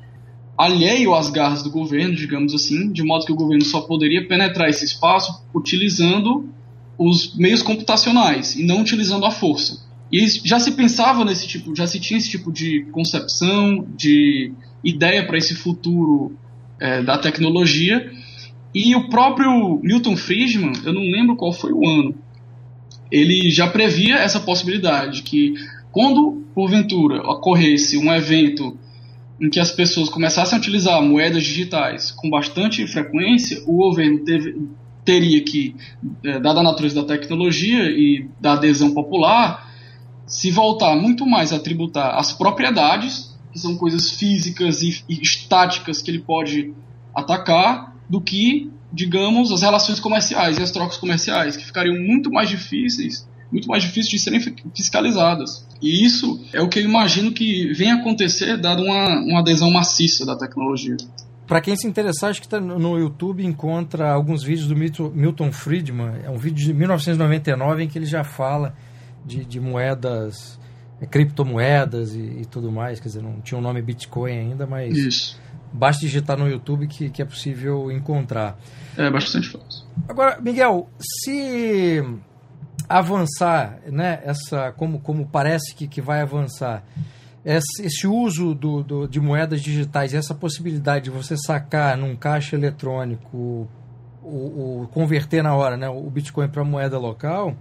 alheio 0.58 1.14
às 1.14 1.30
garras 1.30 1.62
do 1.62 1.70
governo, 1.70 2.16
digamos 2.16 2.54
assim, 2.54 2.92
de 2.92 3.04
modo 3.04 3.26
que 3.26 3.32
o 3.32 3.36
governo 3.36 3.64
só 3.64 3.82
poderia 3.82 4.28
penetrar 4.28 4.70
esse 4.70 4.84
espaço 4.84 5.44
utilizando 5.54 6.50
os 6.98 7.36
meios 7.36 7.62
computacionais 7.62 8.56
e 8.56 8.64
não 8.64 8.82
utilizando 8.82 9.26
a 9.26 9.32
força. 9.32 9.86
E 10.12 10.26
já 10.44 10.60
se 10.60 10.72
pensava 10.72 11.24
nesse 11.24 11.48
tipo, 11.48 11.76
já 11.76 11.86
se 11.86 12.00
tinha 12.00 12.18
esse 12.18 12.30
tipo 12.30 12.52
de 12.52 12.86
concepção, 12.92 13.86
de 13.96 14.52
ideia 14.84 15.26
para 15.28 15.38
esse 15.38 15.54
futuro 15.54 16.36
é, 16.80 17.04
da 17.04 17.18
tecnologia. 17.18 18.10
E 18.74 18.96
o 18.96 19.10
próprio 19.10 19.80
Milton 19.84 20.16
Friedman, 20.16 20.74
eu 20.84 20.94
não 20.94 21.02
lembro 21.02 21.36
qual 21.36 21.54
foi 21.54 21.72
o 21.72 21.88
ano, 21.88 22.16
ele 23.12 23.50
já 23.50 23.68
previa 23.68 24.16
essa 24.16 24.40
possibilidade 24.40 25.22
que 25.24 25.54
quando 25.92 26.44
porventura 26.54 27.22
ocorresse 27.22 27.98
um 27.98 28.14
evento 28.14 28.78
em 29.40 29.50
que 29.50 29.60
as 29.60 29.72
pessoas 29.72 30.10
começassem 30.10 30.58
a 30.58 30.60
utilizar 30.60 31.02
moedas 31.02 31.44
digitais 31.44 32.12
com 32.12 32.30
bastante 32.30 32.86
frequência, 32.88 33.62
o 33.68 33.78
governo 33.78 34.20
teve, 34.26 34.56
teria 35.06 35.42
que, 35.44 35.76
é, 36.24 36.40
dada 36.40 36.60
a 36.60 36.64
natureza 36.64 37.02
da 37.02 37.08
tecnologia 37.08 37.84
e 37.86 38.28
da 38.40 38.54
adesão 38.54 38.94
popular, 38.94 39.72
se 40.26 40.52
voltar 40.52 40.96
muito 40.96 41.26
mais 41.26 41.54
a 41.54 41.60
tributar 41.60 42.18
as 42.18 42.34
propriedades, 42.34 43.34
que 43.54 43.60
são 43.60 43.78
coisas 43.78 44.12
físicas 44.12 44.82
e, 44.82 45.04
e 45.08 45.22
estáticas 45.22 46.02
que 46.02 46.12
ele 46.12 46.20
pode 46.20 46.74
atacar, 47.16 47.96
do 48.10 48.20
que, 48.20 48.70
digamos, 48.92 49.52
as 49.52 49.62
relações 49.62 50.00
comerciais 50.00 50.58
e 50.58 50.64
as 50.64 50.72
trocas 50.72 50.98
comerciais, 50.98 51.56
que 51.56 51.66
ficariam 51.66 51.96
muito 51.96 52.32
mais 52.32 52.50
difíceis, 52.50 53.28
muito 53.52 53.68
mais 53.68 53.84
difíceis 53.84 54.10
de 54.10 54.20
serem 54.20 54.42
fiscalizadas. 54.76 55.66
E 55.82 56.06
isso 56.06 56.46
é 56.54 56.62
o 56.62 56.68
que 56.68 56.80
eu 56.80 56.84
imagino 56.84 57.32
que 57.32 57.72
vem 57.74 57.92
acontecer, 57.92 58.58
dado 58.58 58.84
uma, 58.84 59.20
uma 59.22 59.40
adesão 59.40 59.72
maciça 59.72 60.26
da 60.26 60.36
tecnologia. 60.36 60.98
Para 61.48 61.62
quem 61.62 61.78
se 61.78 61.88
interessar, 61.88 62.30
acho 62.30 62.42
que 62.42 62.48
tá 62.48 62.60
no 62.60 63.00
YouTube 63.00 63.46
encontra 63.46 64.12
alguns 64.12 64.44
vídeos 64.44 64.68
do 64.68 64.76
Milton 64.76 65.52
Friedman. 65.52 66.20
É 66.26 66.30
um 66.30 66.38
vídeo 66.38 66.66
de 66.66 66.74
1999 66.74 67.84
em 67.84 67.88
que 67.88 67.98
ele 67.98 68.06
já 68.06 68.22
fala 68.22 68.76
de, 69.26 69.46
de 69.46 69.58
moedas, 69.58 70.60
é, 71.00 71.06
criptomoedas 71.06 72.14
e, 72.14 72.42
e, 72.42 72.46
tudo 72.46 72.70
mais. 72.70 73.00
Quer 73.00 73.08
dizer, 73.08 73.22
não 73.22 73.40
tinha 73.40 73.58
o 73.58 73.62
nome 73.62 73.82
Bitcoin 73.82 74.32
ainda, 74.32 74.68
mas 74.68 74.98
Isso. 74.98 75.40
basta 75.72 76.02
digitar 76.02 76.38
no 76.38 76.50
YouTube 76.50 76.86
que, 76.86 77.10
que 77.10 77.22
é 77.22 77.26
possível 77.26 77.90
encontrar. 77.94 78.60
É 78.98 79.10
bastante 79.10 79.48
fácil. 79.48 79.86
Agora, 80.10 80.42
Miguel, 80.42 80.90
se 81.00 82.04
avançar, 82.88 83.80
né, 83.88 84.22
essa, 84.24 84.72
como, 84.74 85.00
como 85.00 85.26
parece 85.28 85.76
que, 85.76 85.88
que 85.88 86.02
vai 86.02 86.22
avançar, 86.22 86.84
esse, 87.44 87.84
esse 87.84 88.08
uso 88.08 88.54
do, 88.54 88.84
do, 88.84 89.08
de 89.08 89.20
moedas 89.20 89.62
digitais, 89.62 90.14
essa 90.14 90.36
possibilidade 90.36 91.06
de 91.06 91.10
você 91.10 91.38
sacar 91.38 91.98
num 91.98 92.16
caixa 92.16 92.56
eletrônico, 92.56 93.68
o, 94.22 94.84
o 94.84 94.88
converter 94.92 95.42
na 95.42 95.56
hora 95.56 95.78
né, 95.78 95.88
o 95.88 96.10
Bitcoin 96.10 96.50
para 96.50 96.64
moeda 96.64 96.98
local, 96.98 97.56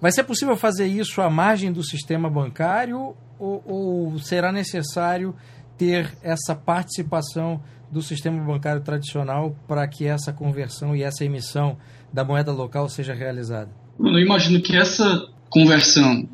vai 0.00 0.10
ser 0.10 0.24
possível 0.24 0.56
fazer 0.56 0.86
isso 0.86 1.20
à 1.20 1.28
margem 1.28 1.70
do 1.70 1.82
sistema 1.82 2.30
bancário 2.30 3.14
ou, 3.38 3.62
ou 3.66 4.18
será 4.18 4.50
necessário 4.50 5.34
ter 5.76 6.16
essa 6.22 6.54
participação 6.54 7.60
do 7.90 8.02
sistema 8.02 8.42
bancário 8.42 8.82
tradicional 8.82 9.54
para 9.68 9.86
que 9.86 10.06
essa 10.06 10.32
conversão 10.32 10.96
e 10.96 11.02
essa 11.02 11.24
emissão 11.24 11.76
da 12.12 12.24
moeda 12.24 12.52
local 12.52 12.88
seja 12.88 13.14
realizada? 13.14 13.85
Eu 13.98 14.18
imagino 14.18 14.60
que 14.60 14.76
essa 14.76 15.26
conversão, 15.48 16.28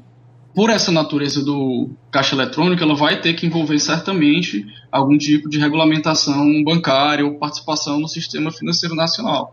por 0.54 0.69
essa 0.69 0.90
natureza 0.90 1.45
do 1.45 1.90
caixa 2.11 2.35
eletrônico, 2.35 2.83
ela 2.83 2.95
vai 2.95 3.21
ter 3.21 3.35
que 3.35 3.47
envolver 3.47 3.78
certamente 3.78 4.66
algum 4.90 5.16
tipo 5.16 5.49
de 5.49 5.59
regulamentação 5.59 6.62
bancária 6.64 7.25
ou 7.25 7.38
participação 7.38 8.00
no 8.00 8.09
sistema 8.09 8.50
financeiro 8.50 8.95
nacional. 8.95 9.52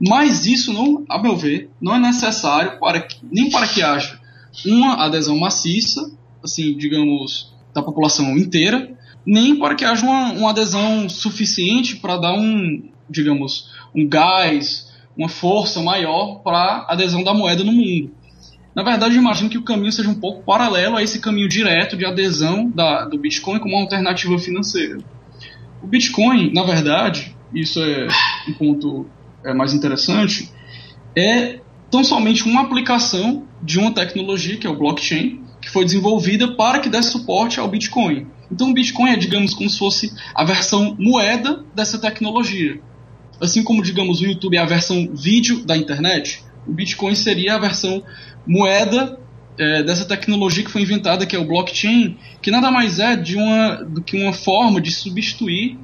Mas 0.00 0.46
isso, 0.46 0.72
não, 0.72 1.04
a 1.08 1.20
meu 1.20 1.36
ver, 1.36 1.70
não 1.80 1.94
é 1.94 1.98
necessário 1.98 2.78
para 2.78 3.02
que, 3.02 3.18
nem 3.30 3.50
para 3.50 3.66
que 3.66 3.82
haja 3.82 4.18
uma 4.64 5.04
adesão 5.04 5.38
maciça, 5.38 6.10
assim, 6.42 6.76
digamos, 6.76 7.52
da 7.74 7.82
população 7.82 8.36
inteira, 8.36 8.96
nem 9.26 9.56
para 9.56 9.74
que 9.74 9.84
haja 9.84 10.04
uma, 10.04 10.32
uma 10.32 10.50
adesão 10.50 11.08
suficiente 11.08 11.96
para 11.96 12.16
dar 12.16 12.32
um, 12.32 12.90
digamos, 13.08 13.70
um 13.94 14.08
gás 14.08 14.89
uma 15.20 15.28
força 15.28 15.82
maior 15.82 16.36
para 16.36 16.86
a 16.88 16.94
adesão 16.94 17.22
da 17.22 17.34
moeda 17.34 17.62
no 17.62 17.72
mundo. 17.72 18.10
Na 18.74 18.82
verdade, 18.82 19.16
eu 19.16 19.20
imagino 19.20 19.50
que 19.50 19.58
o 19.58 19.62
caminho 19.62 19.92
seja 19.92 20.08
um 20.08 20.14
pouco 20.14 20.42
paralelo 20.42 20.96
a 20.96 21.02
esse 21.02 21.20
caminho 21.20 21.46
direto 21.46 21.94
de 21.94 22.06
adesão 22.06 22.70
da, 22.70 23.04
do 23.04 23.18
Bitcoin 23.18 23.58
como 23.58 23.74
uma 23.74 23.82
alternativa 23.82 24.38
financeira. 24.38 24.96
O 25.82 25.86
Bitcoin, 25.86 26.54
na 26.54 26.62
verdade, 26.62 27.36
isso 27.54 27.82
é 27.82 28.08
um 28.48 28.54
ponto 28.54 29.06
é, 29.44 29.52
mais 29.52 29.74
interessante, 29.74 30.50
é 31.14 31.60
tão 31.90 32.02
somente 32.02 32.44
uma 32.44 32.62
aplicação 32.62 33.44
de 33.62 33.78
uma 33.78 33.92
tecnologia, 33.92 34.56
que 34.56 34.66
é 34.66 34.70
o 34.70 34.78
blockchain, 34.78 35.42
que 35.60 35.68
foi 35.68 35.84
desenvolvida 35.84 36.48
para 36.54 36.78
que 36.78 36.88
desse 36.88 37.10
suporte 37.10 37.60
ao 37.60 37.68
Bitcoin. 37.68 38.26
Então, 38.50 38.70
o 38.70 38.72
Bitcoin 38.72 39.10
é, 39.10 39.16
digamos, 39.16 39.52
como 39.52 39.68
se 39.68 39.78
fosse 39.78 40.14
a 40.34 40.44
versão 40.44 40.96
moeda 40.98 41.62
dessa 41.74 41.98
tecnologia. 41.98 42.80
Assim 43.40 43.62
como, 43.62 43.82
digamos, 43.82 44.20
o 44.20 44.26
YouTube 44.26 44.56
é 44.56 44.60
a 44.60 44.66
versão 44.66 45.08
vídeo 45.14 45.64
da 45.64 45.76
internet, 45.76 46.44
o 46.66 46.72
Bitcoin 46.72 47.14
seria 47.14 47.54
a 47.54 47.58
versão 47.58 48.02
moeda 48.46 49.18
é, 49.58 49.82
dessa 49.82 50.04
tecnologia 50.04 50.64
que 50.64 50.70
foi 50.70 50.82
inventada, 50.82 51.26
que 51.26 51.34
é 51.34 51.38
o 51.38 51.46
blockchain, 51.46 52.16
que 52.40 52.50
nada 52.50 52.70
mais 52.70 52.98
é 52.98 53.16
de 53.16 53.36
uma, 53.36 53.76
do 53.76 54.02
que 54.02 54.16
uma 54.20 54.32
forma 54.32 54.80
de 54.80 54.90
substituir 54.90 55.78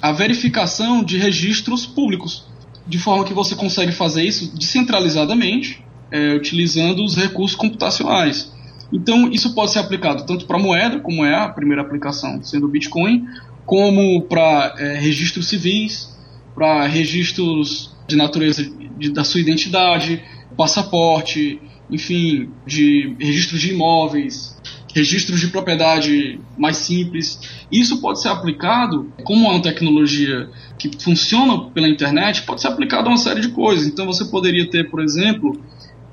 a 0.00 0.12
verificação 0.12 1.02
de 1.02 1.18
registros 1.18 1.84
públicos, 1.84 2.46
de 2.86 2.98
forma 2.98 3.24
que 3.24 3.34
você 3.34 3.54
consegue 3.54 3.92
fazer 3.92 4.24
isso 4.24 4.56
descentralizadamente, 4.56 5.84
é, 6.10 6.34
utilizando 6.34 7.04
os 7.04 7.16
recursos 7.16 7.56
computacionais. 7.56 8.52
Então, 8.92 9.30
isso 9.30 9.54
pode 9.54 9.70
ser 9.70 9.78
aplicado 9.78 10.24
tanto 10.26 10.46
para 10.46 10.58
moeda, 10.58 10.98
como 10.98 11.24
é 11.24 11.34
a 11.34 11.48
primeira 11.48 11.82
aplicação, 11.82 12.42
sendo 12.42 12.66
o 12.66 12.70
Bitcoin, 12.70 13.24
como 13.64 14.22
para 14.22 14.74
é, 14.78 14.98
registros 14.98 15.48
civis, 15.48 16.18
para 16.54 16.86
registros 16.86 17.94
de 18.06 18.16
natureza 18.16 18.62
de, 18.98 19.10
da 19.10 19.24
sua 19.24 19.40
identidade, 19.40 20.22
passaporte, 20.56 21.60
enfim, 21.90 22.50
de 22.66 23.14
registros 23.18 23.60
de 23.60 23.70
imóveis, 23.70 24.56
registros 24.94 25.40
de 25.40 25.48
propriedade 25.48 26.40
mais 26.58 26.76
simples. 26.78 27.40
Isso 27.70 28.00
pode 28.00 28.20
ser 28.20 28.28
aplicado, 28.28 29.12
como 29.24 29.46
é 29.46 29.50
uma 29.50 29.62
tecnologia 29.62 30.48
que 30.78 30.90
funciona 30.98 31.70
pela 31.70 31.88
internet, 31.88 32.42
pode 32.42 32.60
ser 32.60 32.68
aplicado 32.68 33.08
a 33.08 33.12
uma 33.12 33.18
série 33.18 33.40
de 33.40 33.48
coisas. 33.48 33.86
Então 33.86 34.06
você 34.06 34.24
poderia 34.24 34.68
ter, 34.68 34.90
por 34.90 35.00
exemplo, 35.00 35.60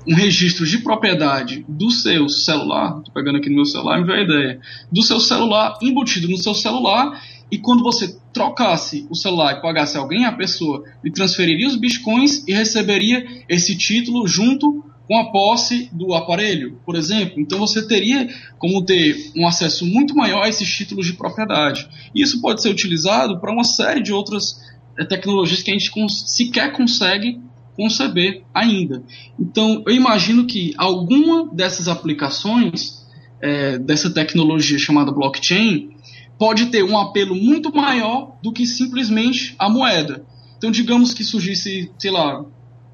um 0.06 0.14
registro 0.14 0.64
de 0.64 0.78
propriedade 0.78 1.64
do 1.68 1.90
seu 1.90 2.28
celular, 2.28 2.98
estou 2.98 3.12
pegando 3.12 3.38
aqui 3.38 3.50
no 3.50 3.56
meu 3.56 3.66
celular 3.66 4.00
me 4.00 4.06
veio 4.06 4.20
a 4.20 4.22
ideia, 4.22 4.60
do 4.90 5.02
seu 5.02 5.20
celular 5.20 5.78
embutido 5.82 6.28
no 6.28 6.38
seu 6.38 6.54
celular 6.54 7.22
e 7.50 7.58
quando 7.58 7.82
você 7.82 8.16
trocasse 8.38 9.06
o 9.10 9.16
celular 9.16 9.58
e 9.58 9.60
pagasse 9.60 9.96
alguém, 9.96 10.24
a 10.24 10.32
pessoa 10.32 10.84
lhe 11.02 11.10
transferiria 11.10 11.66
os 11.66 11.76
bitcoins 11.76 12.46
e 12.46 12.52
receberia 12.52 13.26
esse 13.48 13.76
título 13.76 14.28
junto 14.28 14.84
com 15.08 15.18
a 15.18 15.32
posse 15.32 15.88
do 15.92 16.14
aparelho, 16.14 16.78
por 16.84 16.94
exemplo. 16.94 17.40
Então 17.40 17.58
você 17.58 17.86
teria 17.86 18.28
como 18.58 18.84
ter 18.84 19.32
um 19.36 19.46
acesso 19.46 19.84
muito 19.84 20.14
maior 20.14 20.44
a 20.44 20.48
esses 20.48 20.68
títulos 20.68 21.06
de 21.06 21.14
propriedade. 21.14 21.88
E 22.14 22.22
isso 22.22 22.40
pode 22.40 22.62
ser 22.62 22.68
utilizado 22.68 23.40
para 23.40 23.52
uma 23.52 23.64
série 23.64 24.02
de 24.02 24.12
outras 24.12 24.60
é, 24.98 25.04
tecnologias 25.04 25.62
que 25.62 25.70
a 25.70 25.74
gente 25.74 25.90
sequer 26.10 26.72
consegue 26.72 27.40
conceber 27.74 28.42
ainda. 28.54 29.02
Então 29.40 29.82
eu 29.86 29.94
imagino 29.94 30.46
que 30.46 30.74
alguma 30.76 31.48
dessas 31.52 31.88
aplicações 31.88 32.98
é, 33.40 33.78
dessa 33.78 34.10
tecnologia 34.10 34.78
chamada 34.78 35.10
blockchain 35.10 35.90
pode 36.38 36.66
ter 36.66 36.84
um 36.84 36.96
apelo 36.96 37.34
muito 37.34 37.74
maior 37.74 38.36
do 38.42 38.52
que 38.52 38.66
simplesmente 38.66 39.54
a 39.58 39.68
moeda. 39.68 40.24
Então, 40.56 40.70
digamos 40.70 41.12
que 41.12 41.24
surgisse, 41.24 41.90
sei 41.98 42.10
lá, 42.10 42.44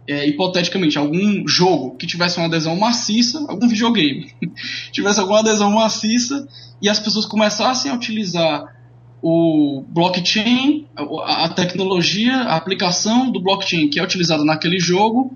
é, 0.06 0.26
hipoteticamente, 0.28 0.98
algum 0.98 1.46
jogo 1.46 1.96
que 1.96 2.06
tivesse 2.06 2.38
uma 2.38 2.46
adesão 2.46 2.76
maciça, 2.76 3.44
algum 3.48 3.68
videogame, 3.68 4.32
tivesse 4.92 5.20
alguma 5.20 5.40
adesão 5.40 5.70
maciça 5.70 6.46
e 6.80 6.88
as 6.88 6.98
pessoas 6.98 7.26
começassem 7.26 7.90
a 7.90 7.94
utilizar 7.94 8.74
o 9.22 9.82
blockchain, 9.88 10.86
a, 10.94 11.48
tecnologia, 11.48 12.36
a 12.36 12.56
aplicação 12.56 13.30
do 13.30 13.40
blockchain 13.40 13.88
que 13.88 13.98
é 13.98 14.04
utilizada 14.04 14.44
naquele 14.44 14.78
jogo, 14.78 15.34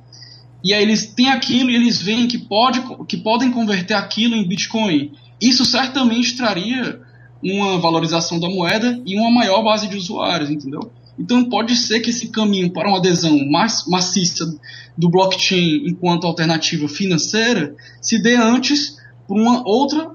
e 0.62 0.74
aí 0.74 0.82
eles 0.82 1.06
têm 1.06 1.30
aquilo 1.30 1.70
e 1.70 1.74
eles 1.74 2.02
veem 2.02 2.28
que, 2.28 2.36
pode, 2.36 2.82
que 3.06 3.16
podem 3.16 3.50
converter 3.50 3.94
aquilo 3.94 4.34
em 4.34 4.46
Bitcoin. 4.46 5.12
Isso 5.40 5.64
certamente 5.64 6.36
traria 6.36 7.00
uma 7.42 7.78
valorização 7.78 8.40
da 8.40 8.48
moeda 8.48 9.00
e 9.06 9.18
uma 9.18 9.30
maior 9.30 9.62
base 9.62 9.88
de 9.88 9.96
usuários, 9.96 10.50
entendeu? 10.50 10.90
Então 11.18 11.48
pode 11.48 11.74
ser 11.74 12.00
que 12.00 12.10
esse 12.10 12.28
caminho 12.28 12.72
para 12.72 12.88
uma 12.88 12.98
adesão 12.98 13.36
mais 13.50 13.84
maciça 13.86 14.44
do 14.96 15.10
blockchain 15.10 15.88
enquanto 15.88 16.26
alternativa 16.26 16.88
financeira 16.88 17.74
se 18.00 18.22
dê 18.22 18.36
antes 18.36 18.96
por 19.28 19.38
uma 19.38 19.62
outra, 19.68 20.10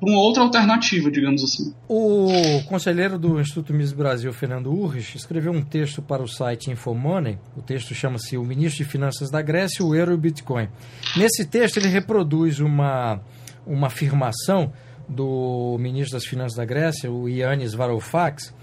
por 0.00 0.08
uma 0.08 0.20
outra 0.20 0.42
alternativa, 0.42 1.10
digamos 1.10 1.44
assim. 1.44 1.74
O 1.86 2.62
conselheiro 2.66 3.18
do 3.18 3.38
Instituto 3.38 3.74
Mises 3.74 3.92
Brasil, 3.92 4.32
Fernando 4.32 4.72
Urrich, 4.72 5.18
escreveu 5.18 5.52
um 5.52 5.60
texto 5.60 6.00
para 6.00 6.22
o 6.22 6.26
site 6.26 6.70
Infomoney. 6.70 7.38
O 7.54 7.60
texto 7.60 7.94
chama-se 7.94 8.38
O 8.38 8.44
Ministro 8.44 8.84
de 8.84 8.90
Finanças 8.90 9.30
da 9.30 9.42
Grécia, 9.42 9.84
o 9.84 9.94
Euro 9.94 10.12
e 10.12 10.14
o 10.14 10.18
Bitcoin. 10.18 10.66
Nesse 11.14 11.44
texto 11.44 11.76
ele 11.76 11.88
reproduz 11.88 12.58
uma, 12.58 13.20
uma 13.66 13.88
afirmação 13.88 14.72
do 15.08 15.76
ministro 15.78 16.14
das 16.14 16.26
Finanças 16.26 16.56
da 16.56 16.64
Grécia, 16.64 17.10
o 17.10 17.28
Yannis 17.28 17.74
Varoufakis, 17.74 18.54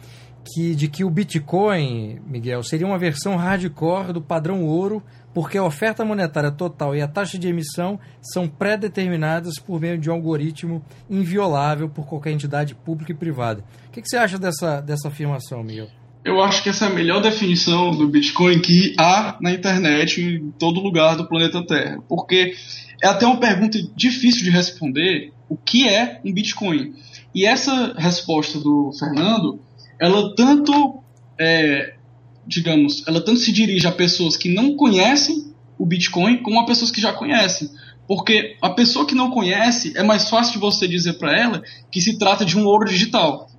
que, 0.45 0.75
de 0.75 0.87
que 0.87 1.03
o 1.03 1.09
Bitcoin, 1.09 2.19
Miguel, 2.27 2.61
seria 2.61 2.85
uma 2.85 2.99
versão 2.99 3.35
hardcore 3.35 4.13
do 4.13 4.21
padrão 4.21 4.63
ouro, 4.63 5.01
porque 5.33 5.57
a 5.57 5.63
oferta 5.63 6.05
monetária 6.05 6.51
total 6.51 6.95
e 6.95 7.01
a 7.01 7.07
taxa 7.07 7.37
de 7.37 7.47
emissão 7.47 7.99
são 8.21 8.47
pré-determinadas 8.47 9.59
por 9.59 9.81
meio 9.81 9.97
de 9.97 10.09
um 10.09 10.13
algoritmo 10.13 10.83
inviolável 11.09 11.89
por 11.89 12.05
qualquer 12.05 12.31
entidade 12.31 12.75
pública 12.75 13.11
e 13.11 13.15
privada. 13.15 13.63
O 13.87 13.91
que, 13.91 14.01
que 14.01 14.07
você 14.07 14.17
acha 14.17 14.37
dessa, 14.37 14.79
dessa 14.81 15.07
afirmação, 15.07 15.63
Miguel? 15.63 15.87
Eu 16.23 16.41
acho 16.41 16.63
que 16.63 16.69
essa 16.69 16.85
é 16.85 16.87
a 16.87 16.93
melhor 16.93 17.21
definição 17.21 17.91
do 17.91 18.07
Bitcoin 18.07 18.59
que 18.59 18.95
há 18.99 19.37
na 19.39 19.51
internet 19.51 20.21
em 20.21 20.51
todo 20.57 20.79
lugar 20.79 21.15
do 21.15 21.27
planeta 21.27 21.63
Terra. 21.63 21.99
Porque 22.07 22.55
é 23.03 23.07
até 23.07 23.27
uma 23.27 23.39
pergunta 23.39 23.77
difícil 23.95 24.43
de 24.43 24.49
responder 24.49 25.31
o 25.49 25.57
que 25.57 25.87
é 25.87 26.21
um 26.23 26.33
Bitcoin. 26.33 26.93
E 27.33 27.45
essa 27.45 27.93
resposta 27.97 28.59
do 28.59 28.91
Fernando, 28.97 29.59
ela 29.99 30.33
tanto, 30.35 31.03
é, 31.39 31.95
digamos, 32.47 33.03
ela 33.07 33.21
tanto 33.21 33.39
se 33.39 33.51
dirige 33.51 33.87
a 33.87 33.91
pessoas 33.91 34.37
que 34.37 34.53
não 34.53 34.75
conhecem 34.75 35.53
o 35.77 35.85
Bitcoin 35.85 36.41
como 36.41 36.59
a 36.59 36.65
pessoas 36.65 36.91
que 36.91 37.01
já 37.01 37.13
conhecem. 37.13 37.69
Porque 38.07 38.55
a 38.61 38.69
pessoa 38.69 39.05
que 39.05 39.15
não 39.15 39.31
conhece, 39.31 39.93
é 39.97 40.03
mais 40.03 40.29
fácil 40.29 40.53
de 40.53 40.59
você 40.59 40.87
dizer 40.87 41.13
para 41.13 41.35
ela 41.37 41.63
que 41.91 41.99
se 41.99 42.17
trata 42.17 42.45
de 42.45 42.57
um 42.57 42.65
ouro 42.65 42.87
digital. 42.87 43.49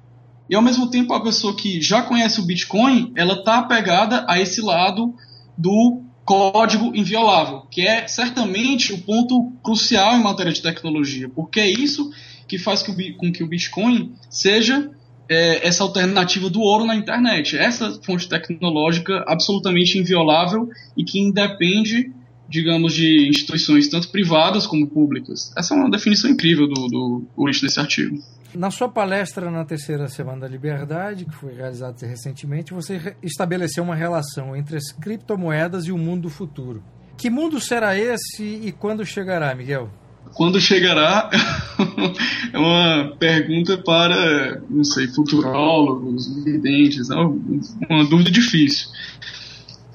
E 0.48 0.54
ao 0.54 0.62
mesmo 0.62 0.88
tempo 0.88 1.12
a 1.12 1.22
pessoa 1.22 1.56
que 1.56 1.80
já 1.82 2.02
conhece 2.02 2.40
o 2.40 2.44
Bitcoin, 2.44 3.12
ela 3.16 3.34
está 3.34 3.58
apegada 3.58 4.24
a 4.28 4.40
esse 4.40 4.60
lado 4.60 5.14
do 5.58 6.02
código 6.26 6.94
inviolável, 6.94 7.62
que 7.70 7.86
é 7.86 8.06
certamente 8.08 8.92
o 8.92 8.98
ponto 8.98 9.52
crucial 9.62 10.16
em 10.16 10.22
matéria 10.22 10.52
de 10.52 10.60
tecnologia, 10.60 11.28
porque 11.28 11.60
é 11.60 11.70
isso 11.70 12.10
que 12.48 12.58
faz 12.58 12.82
com 12.82 13.32
que 13.32 13.44
o 13.44 13.46
Bitcoin 13.46 14.12
seja 14.28 14.90
é, 15.28 15.66
essa 15.66 15.84
alternativa 15.84 16.50
do 16.50 16.60
ouro 16.60 16.84
na 16.84 16.96
internet, 16.96 17.56
essa 17.56 17.92
fonte 18.04 18.28
tecnológica 18.28 19.24
absolutamente 19.26 19.98
inviolável 19.98 20.68
e 20.96 21.04
que 21.04 21.20
independe, 21.20 22.12
digamos, 22.48 22.92
de 22.92 23.28
instituições 23.28 23.88
tanto 23.88 24.08
privadas 24.08 24.66
como 24.66 24.86
públicas. 24.86 25.52
Essa 25.56 25.74
é 25.74 25.76
uma 25.76 25.90
definição 25.90 26.28
incrível 26.28 26.66
do, 26.66 26.88
do 26.88 27.24
Ulrich 27.36 27.62
nesse 27.62 27.78
artigo. 27.78 28.20
Na 28.56 28.70
sua 28.70 28.88
palestra 28.88 29.50
na 29.50 29.66
terceira 29.66 30.08
Semana 30.08 30.40
da 30.40 30.48
Liberdade, 30.48 31.26
que 31.26 31.34
foi 31.36 31.52
realizada 31.52 32.06
recentemente, 32.06 32.72
você 32.72 33.14
estabeleceu 33.22 33.84
uma 33.84 33.94
relação 33.94 34.56
entre 34.56 34.78
as 34.78 34.90
criptomoedas 34.92 35.84
e 35.84 35.92
o 35.92 35.98
mundo 35.98 36.22
do 36.22 36.30
futuro. 36.30 36.82
Que 37.18 37.28
mundo 37.28 37.60
será 37.60 37.98
esse 37.98 38.42
e 38.42 38.72
quando 38.72 39.04
chegará, 39.04 39.54
Miguel? 39.54 39.90
Quando 40.32 40.58
chegará 40.58 41.28
é 42.50 42.58
uma 42.58 43.14
pergunta 43.18 43.76
para, 43.76 44.62
não 44.70 44.84
sei, 44.84 45.06
futurólogos, 45.08 46.42
videntes, 46.42 47.10
uma 47.10 48.04
dúvida 48.08 48.30
difícil. 48.30 48.88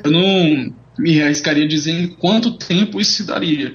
Eu 0.03 0.11
não 0.11 0.71
me 0.99 1.19
arriscaria 1.19 1.65
a 1.65 1.67
dizer 1.67 1.99
em 1.99 2.07
quanto 2.09 2.57
tempo 2.59 3.01
isso 3.01 3.13
se 3.13 3.23
daria. 3.23 3.73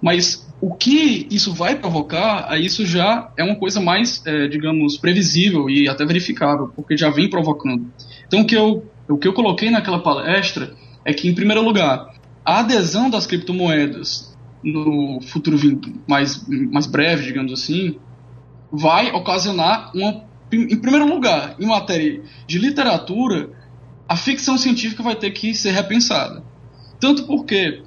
Mas 0.00 0.48
o 0.60 0.74
que 0.74 1.26
isso 1.30 1.52
vai 1.52 1.76
provocar, 1.76 2.58
isso 2.60 2.84
já 2.84 3.30
é 3.36 3.44
uma 3.44 3.56
coisa 3.56 3.80
mais, 3.80 4.22
é, 4.26 4.46
digamos, 4.46 4.98
previsível 4.98 5.68
e 5.70 5.88
até 5.88 6.04
verificável, 6.04 6.70
porque 6.74 6.96
já 6.96 7.10
vem 7.10 7.28
provocando. 7.28 7.90
Então, 8.26 8.40
o 8.40 8.44
que, 8.44 8.56
eu, 8.56 8.84
o 9.08 9.18
que 9.18 9.26
eu 9.26 9.32
coloquei 9.32 9.70
naquela 9.70 10.02
palestra 10.02 10.74
é 11.04 11.12
que, 11.12 11.28
em 11.28 11.34
primeiro 11.34 11.62
lugar, 11.62 12.14
a 12.44 12.60
adesão 12.60 13.08
das 13.08 13.26
criptomoedas 13.26 14.36
no 14.62 15.20
futuro 15.22 15.58
mais, 16.06 16.46
mais 16.46 16.86
breve, 16.86 17.24
digamos 17.24 17.52
assim, 17.52 17.96
vai 18.70 19.10
ocasionar 19.12 19.90
uma. 19.94 20.28
Em 20.52 20.76
primeiro 20.76 21.06
lugar, 21.06 21.54
em 21.60 21.66
matéria 21.66 22.22
de 22.46 22.58
literatura, 22.58 23.50
a 24.08 24.16
ficção 24.16 24.58
científica 24.58 25.00
vai 25.00 25.14
ter 25.14 25.30
que 25.30 25.54
ser 25.54 25.70
repensada. 25.70 26.42
Tanto 26.98 27.24
porque 27.24 27.82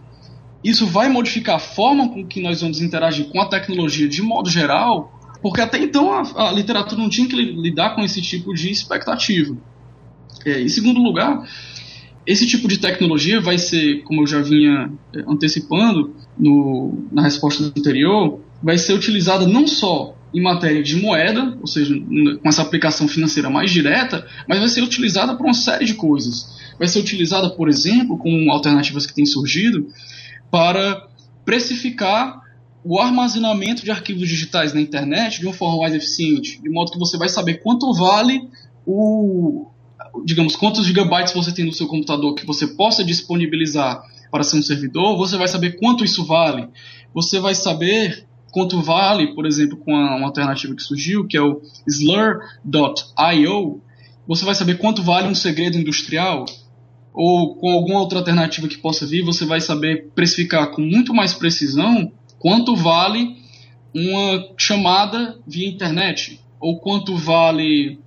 isso 0.63 0.87
vai 0.87 1.09
modificar 1.09 1.55
a 1.55 1.59
forma 1.59 2.09
com 2.09 2.25
que 2.25 2.41
nós 2.41 2.61
vamos 2.61 2.81
interagir 2.81 3.25
com 3.25 3.41
a 3.41 3.47
tecnologia 3.47 4.07
de 4.07 4.21
modo 4.21 4.49
geral, 4.49 5.11
porque 5.41 5.59
até 5.59 5.77
então 5.77 6.13
a, 6.13 6.49
a 6.49 6.51
literatura 6.51 7.01
não 7.01 7.09
tinha 7.09 7.27
que 7.27 7.35
lidar 7.35 7.95
com 7.95 8.03
esse 8.03 8.21
tipo 8.21 8.53
de 8.53 8.71
expectativa. 8.71 9.57
É, 10.45 10.61
em 10.61 10.69
segundo 10.69 11.01
lugar, 11.01 11.45
esse 12.25 12.47
tipo 12.47 12.67
de 12.67 12.77
tecnologia 12.77 13.41
vai 13.41 13.57
ser, 13.57 14.03
como 14.03 14.21
eu 14.21 14.27
já 14.27 14.41
vinha 14.41 14.89
é, 15.13 15.23
antecipando 15.27 16.15
no, 16.37 17.07
na 17.11 17.21
resposta 17.21 17.63
anterior, 17.63 18.39
vai 18.61 18.77
ser 18.77 18.93
utilizada 18.93 19.45
não 19.45 19.67
só 19.67 20.15
em 20.33 20.41
matéria 20.41 20.81
de 20.81 20.95
moeda, 20.95 21.57
ou 21.61 21.67
seja, 21.67 21.93
com 21.93 22.49
essa 22.49 22.61
aplicação 22.61 23.07
financeira 23.07 23.49
mais 23.49 23.69
direta, 23.69 24.25
mas 24.47 24.59
vai 24.59 24.67
ser 24.67 24.81
utilizada 24.81 25.35
para 25.35 25.45
uma 25.45 25.53
série 25.53 25.85
de 25.85 25.93
coisas. 25.93 26.51
Vai 26.79 26.87
ser 26.87 26.99
utilizada, 26.99 27.51
por 27.51 27.69
exemplo, 27.69 28.17
com 28.17 28.49
alternativas 28.49 29.05
que 29.05 29.13
têm 29.13 29.25
surgido, 29.25 29.87
para 30.53 31.07
precificar 31.43 32.39
o 32.83 32.99
armazenamento 32.99 33.83
de 33.83 33.89
arquivos 33.89 34.29
digitais 34.29 34.71
na 34.71 34.79
internet 34.79 35.39
de 35.39 35.47
uma 35.47 35.53
forma 35.53 35.79
mais 35.79 35.95
eficiente, 35.95 36.61
de 36.61 36.69
modo 36.69 36.91
que 36.91 36.99
você 36.99 37.17
vai 37.17 37.27
saber 37.27 37.55
quanto 37.63 37.91
vale 37.91 38.47
o, 38.85 39.65
digamos, 40.23 40.55
quantos 40.55 40.85
gigabytes 40.85 41.33
você 41.33 41.51
tem 41.51 41.65
no 41.65 41.73
seu 41.73 41.87
computador 41.87 42.35
que 42.35 42.45
você 42.45 42.67
possa 42.67 43.03
disponibilizar 43.03 44.03
para 44.29 44.43
ser 44.43 44.57
um 44.57 44.61
servidor, 44.61 45.17
você 45.17 45.37
vai 45.37 45.47
saber 45.47 45.79
quanto 45.79 46.05
isso 46.05 46.23
vale. 46.23 46.67
Você 47.15 47.39
vai 47.39 47.55
saber 47.55 48.27
quanto 48.51 48.79
vale, 48.79 49.33
por 49.33 49.47
exemplo, 49.47 49.77
com 49.77 49.91
uma 49.91 50.23
alternativa 50.23 50.75
que 50.75 50.83
surgiu, 50.83 51.25
que 51.25 51.35
é 51.35 51.41
o 51.41 51.63
slur.io, 51.87 53.81
você 54.27 54.45
vai 54.45 54.53
saber 54.53 54.77
quanto 54.77 55.01
vale 55.01 55.27
um 55.27 55.35
segredo 55.35 55.79
industrial 55.79 56.45
ou 57.13 57.55
com 57.55 57.69
alguma 57.69 57.99
outra 57.99 58.19
alternativa 58.19 58.67
que 58.67 58.77
possa 58.77 59.05
vir, 59.05 59.23
você 59.23 59.45
vai 59.45 59.61
saber 59.61 60.11
precificar 60.15 60.71
com 60.71 60.81
muito 60.81 61.13
mais 61.13 61.33
precisão 61.33 62.11
quanto 62.39 62.75
vale 62.75 63.37
uma 63.93 64.49
chamada 64.57 65.39
via 65.45 65.67
internet, 65.67 66.39
ou 66.59 66.79
quanto 66.79 67.15
vale, 67.15 67.99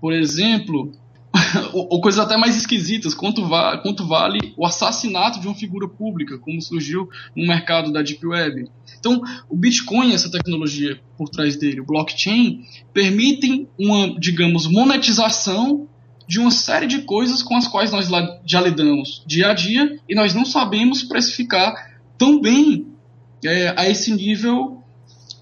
por 0.00 0.12
exemplo, 0.12 0.92
ou, 1.72 2.00
coisas 2.00 2.24
até 2.24 2.36
mais 2.36 2.56
esquisitas, 2.56 3.12
quanto, 3.12 3.46
va 3.46 3.76
quanto 3.78 4.06
vale 4.06 4.54
o 4.56 4.64
assassinato 4.64 5.40
de 5.40 5.46
uma 5.46 5.54
figura 5.54 5.88
pública, 5.88 6.38
como 6.38 6.62
surgiu 6.62 7.08
no 7.36 7.46
mercado 7.46 7.92
da 7.92 8.02
Deep 8.02 8.24
Web. 8.24 8.70
Então, 8.98 9.20
o 9.50 9.56
Bitcoin, 9.56 10.12
essa 10.14 10.30
tecnologia 10.30 10.98
por 11.18 11.28
trás 11.28 11.56
dele, 11.56 11.80
o 11.80 11.84
blockchain, 11.84 12.64
permitem 12.92 13.68
uma, 13.78 14.18
digamos, 14.18 14.66
monetização 14.66 15.88
de 16.26 16.40
uma 16.40 16.50
série 16.50 16.86
de 16.86 17.02
coisas 17.02 17.42
com 17.42 17.56
as 17.56 17.68
quais 17.68 17.92
nós 17.92 18.08
já 18.46 18.60
lidamos 18.60 19.22
dia 19.26 19.50
a 19.50 19.54
dia 19.54 19.98
e 20.08 20.14
nós 20.14 20.34
não 20.34 20.44
sabemos 20.44 21.02
precificar 21.02 21.98
tão 22.16 22.40
bem 22.40 22.86
é, 23.44 23.74
a 23.76 23.88
esse 23.88 24.12
nível 24.12 24.82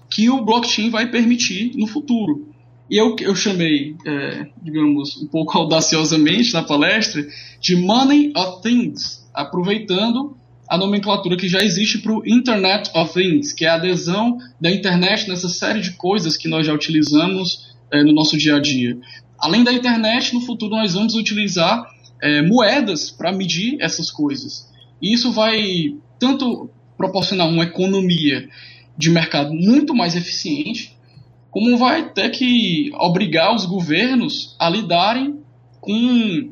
que 0.09 0.29
o 0.29 0.43
blockchain 0.43 0.89
vai 0.89 1.09
permitir 1.09 1.71
no 1.75 1.87
futuro. 1.87 2.53
E 2.89 2.97
eu, 2.97 3.15
eu 3.19 3.35
chamei, 3.35 3.95
é, 4.05 4.47
digamos, 4.61 5.17
um 5.21 5.27
pouco 5.27 5.57
audaciosamente 5.57 6.53
na 6.53 6.63
palestra, 6.63 7.25
de 7.59 7.75
Money 7.75 8.33
of 8.35 8.61
Things, 8.61 9.27
aproveitando 9.33 10.37
a 10.67 10.77
nomenclatura 10.77 11.37
que 11.37 11.47
já 11.47 11.59
existe 11.63 11.99
para 11.99 12.13
o 12.13 12.27
Internet 12.27 12.89
of 12.95 13.13
Things, 13.13 13.53
que 13.53 13.65
é 13.65 13.69
a 13.69 13.75
adesão 13.75 14.37
da 14.59 14.71
internet 14.71 15.27
nessa 15.27 15.49
série 15.49 15.81
de 15.81 15.91
coisas 15.91 16.37
que 16.37 16.47
nós 16.47 16.65
já 16.65 16.73
utilizamos 16.73 17.72
é, 17.93 18.03
no 18.03 18.11
nosso 18.11 18.35
dia 18.35 18.55
a 18.55 18.59
dia. 18.59 18.97
Além 19.37 19.63
da 19.63 19.71
internet, 19.71 20.33
no 20.33 20.41
futuro 20.41 20.75
nós 20.75 20.95
vamos 20.95 21.15
utilizar 21.15 21.85
é, 22.21 22.41
moedas 22.41 23.11
para 23.11 23.31
medir 23.31 23.77
essas 23.79 24.09
coisas. 24.09 24.69
E 25.01 25.13
isso 25.13 25.31
vai 25.31 25.95
tanto 26.19 26.69
proporcionar 26.97 27.47
uma 27.47 27.63
economia 27.63 28.49
de 28.97 29.09
mercado 29.09 29.53
muito 29.53 29.93
mais 29.93 30.15
eficiente, 30.15 30.97
como 31.51 31.77
vai 31.77 32.09
ter 32.09 32.29
que 32.29 32.91
obrigar 32.95 33.53
os 33.53 33.65
governos 33.65 34.55
a 34.59 34.69
lidarem 34.69 35.39
com 35.79 36.49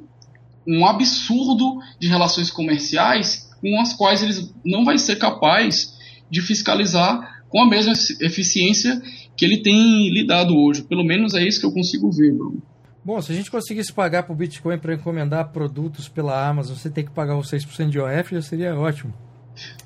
um 0.68 0.86
absurdo 0.86 1.80
de 2.00 2.08
relações 2.08 2.52
comerciais 2.52 3.50
com 3.62 3.80
as 3.80 3.94
quais 3.94 4.22
eles 4.22 4.54
não 4.64 4.84
vai 4.84 4.98
ser 4.98 5.16
capaz 5.18 5.98
de 6.30 6.42
fiscalizar 6.42 7.31
com 7.52 7.62
a 7.62 7.70
mesma 7.70 7.92
eficiência 8.22 9.00
que 9.36 9.44
ele 9.44 9.58
tem 9.58 10.10
lidado 10.10 10.56
hoje. 10.58 10.84
Pelo 10.84 11.04
menos 11.04 11.36
é 11.36 11.46
isso 11.46 11.60
que 11.60 11.66
eu 11.66 11.72
consigo 11.72 12.10
ver, 12.10 12.32
Bruno. 12.34 12.64
Bom, 13.04 13.22
se 13.22 13.32
a 13.32 13.36
gente 13.36 13.52
conseguisse 13.52 13.92
pagar 13.92 14.24
para 14.24 14.32
o 14.32 14.36
Bitcoin 14.36 14.78
para 14.78 14.94
encomendar 14.94 15.52
produtos 15.52 16.08
pela 16.08 16.48
Amazon, 16.48 16.76
você 16.78 16.90
tem 16.90 17.04
que 17.04 17.12
pagar 17.12 17.38
os 17.38 17.52
6% 17.52 17.90
de 17.90 18.00
OF, 18.00 18.36
já 18.36 18.42
seria 18.42 18.76
ótimo. 18.76 19.14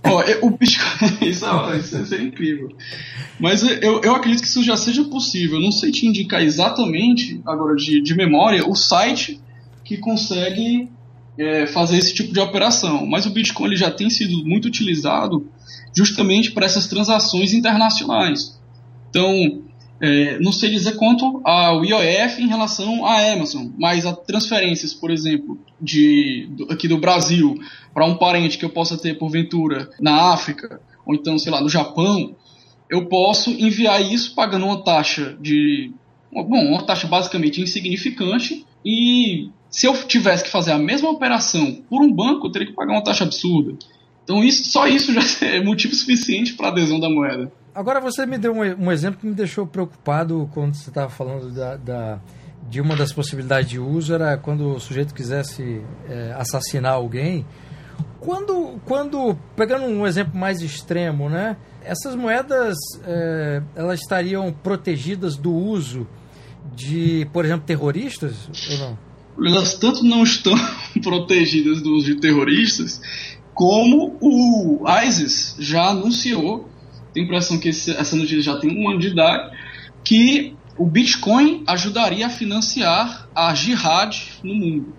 Oh, 0.04 0.45
o 0.45 0.51
Bitcoin, 0.51 1.17
isso, 1.28 1.45
é, 1.45 1.78
isso 1.78 2.06
seria 2.06 2.28
incrível. 2.28 2.69
Mas 3.39 3.63
eu, 3.63 4.01
eu 4.01 4.15
acredito 4.15 4.41
que 4.41 4.47
isso 4.47 4.63
já 4.63 4.78
seja 4.78 5.04
possível. 5.06 5.58
Eu 5.58 5.63
não 5.63 5.71
sei 5.71 5.91
te 5.91 6.06
indicar 6.06 6.43
exatamente, 6.43 7.41
agora 7.45 7.75
de, 7.75 8.01
de 8.01 8.15
memória, 8.15 8.67
o 8.69 8.75
site 8.75 9.41
que 9.84 9.97
consegue 9.97 10.89
é, 11.38 11.65
fazer 11.67 11.98
esse 11.98 12.13
tipo 12.13 12.34
de 12.34 12.39
operação. 12.39 13.06
Mas 13.06 13.26
o 13.26 13.30
Bitcoin 13.30 13.67
ele 13.67 13.76
já 13.76 13.91
tem 13.91 14.10
sido 14.10 14.45
muito 14.45 14.65
utilizado 14.65 15.48
justamente 15.95 16.52
para 16.52 16.65
essas 16.65 16.88
transações 16.88 17.54
internacionais. 17.54 18.60
Então, 19.10 19.63
É, 20.02 20.38
não 20.39 20.52
sei 20.52 20.71
dizer 20.71 20.98
quanto 20.98 21.39
ao 21.45 21.86
IOF 21.86 22.41
em 22.41 22.50
relação 22.50 23.06
à 23.06 23.32
Amazon, 23.32 23.67
mas 23.78 24.06
a 24.06 24.12
transferências, 24.13 24.93
por 24.93 25.10
exemplo, 25.10 25.58
de, 25.80 26.50
do, 26.52 26.69
aqui 26.69 26.86
do 26.86 26.98
Brasil 26.98 27.58
para 27.93 28.06
um 28.06 28.17
parente 28.17 28.58
que 28.58 28.65
eu 28.65 28.69
possa 28.69 28.98
ter 28.98 29.17
porventura 29.17 29.89
na 30.02 30.34
África, 30.34 30.82
ou 31.06 31.15
então, 31.15 31.39
sei 31.39 31.50
lá, 31.50 31.62
no 31.62 31.69
Japão, 31.69 32.36
eu 32.89 33.06
posso 33.08 33.52
enviar 33.52 34.02
isso 34.02 34.36
pagando 34.36 34.65
uma 34.65 34.84
taxa 34.84 35.38
de. 35.39 35.93
Bom, 36.30 36.65
uma 36.74 36.84
taxa 36.84 37.08
basicamente 37.08 37.62
insignificante 37.62 38.65
e 38.84 39.50
se 39.75 39.85
eu 39.88 39.93
tivesse 40.07 40.45
que 40.45 40.49
fazer 40.49 40.71
a 40.71 40.77
mesma 40.77 41.09
operação 41.09 41.83
por 41.89 42.01
um 42.01 42.09
banco, 42.09 42.47
eu 42.47 42.51
teria 42.51 42.69
que 42.69 42.73
pagar 42.73 42.93
uma 42.93 43.03
taxa 43.03 43.25
absurda. 43.25 43.77
Então 44.23 44.41
isso, 44.41 44.71
só 44.71 44.88
isso 44.88 45.13
já 45.13 45.19
é 45.45 45.61
motivo 45.61 45.93
suficiente 45.93 46.53
para 46.53 46.69
adesão 46.69 46.97
da 46.97 47.09
moeda. 47.09 47.51
Agora 47.73 47.99
você 47.99 48.25
me 48.25 48.38
deu 48.38 48.53
um, 48.53 48.85
um, 48.85 48.89
exemplo 48.89 49.19
que 49.19 49.27
me 49.27 49.33
deixou 49.33 49.67
preocupado 49.67 50.49
quando 50.53 50.75
você 50.75 50.89
estava 50.89 51.09
falando 51.09 51.53
da, 51.53 51.75
da, 51.75 52.19
de 52.69 52.79
uma 52.79 52.95
das 52.95 53.11
possibilidades 53.11 53.69
de 53.69 53.77
uso 53.77 54.13
era 54.13 54.38
quando 54.38 54.75
o 54.75 54.79
sujeito 54.79 55.13
quisesse 55.13 55.81
é, 56.07 56.33
assassinar 56.38 56.93
alguém. 56.93 57.45
Quando, 58.21 58.79
quando 58.85 59.38
pegando 59.57 59.83
um 59.88 60.07
exemplo 60.07 60.39
mais 60.39 60.61
extremo, 60.61 61.29
né? 61.29 61.57
Essas 61.83 62.15
moedas 62.15 62.77
é, 63.03 63.61
elas 63.75 63.99
estariam 63.99 64.53
protegidas 64.53 65.35
do 65.35 65.53
uso 65.53 66.07
de, 66.73 67.27
por 67.33 67.43
exemplo, 67.43 67.65
terroristas 67.65 68.47
ou 68.71 68.77
não? 68.77 69.04
Elas 69.38 69.74
tanto 69.76 70.04
não 70.04 70.24
estão 70.24 70.56
protegidas 71.02 71.82
do 71.82 71.95
uso 71.95 72.06
de 72.06 72.15
terroristas, 72.15 73.02
como 73.54 74.17
o 74.19 74.86
ISIS 75.04 75.56
já 75.60 75.89
anunciou 75.89 76.69
tenho 77.15 77.26
a 77.26 77.28
impressão 77.28 77.58
que 77.58 77.69
esse, 77.69 77.91
essa 77.91 78.15
notícia 78.17 78.41
já 78.41 78.58
tem 78.58 78.78
um 78.78 78.89
ano 78.89 79.00
de 79.00 79.08
idade, 79.08 79.58
que 80.04 80.54
o 80.78 80.86
Bitcoin 80.86 81.63
ajudaria 81.65 82.28
a 82.28 82.30
financiar 82.30 83.30
a 83.34 83.56
jihad 83.56 84.21
no 84.43 84.54
mundo. 84.54 84.93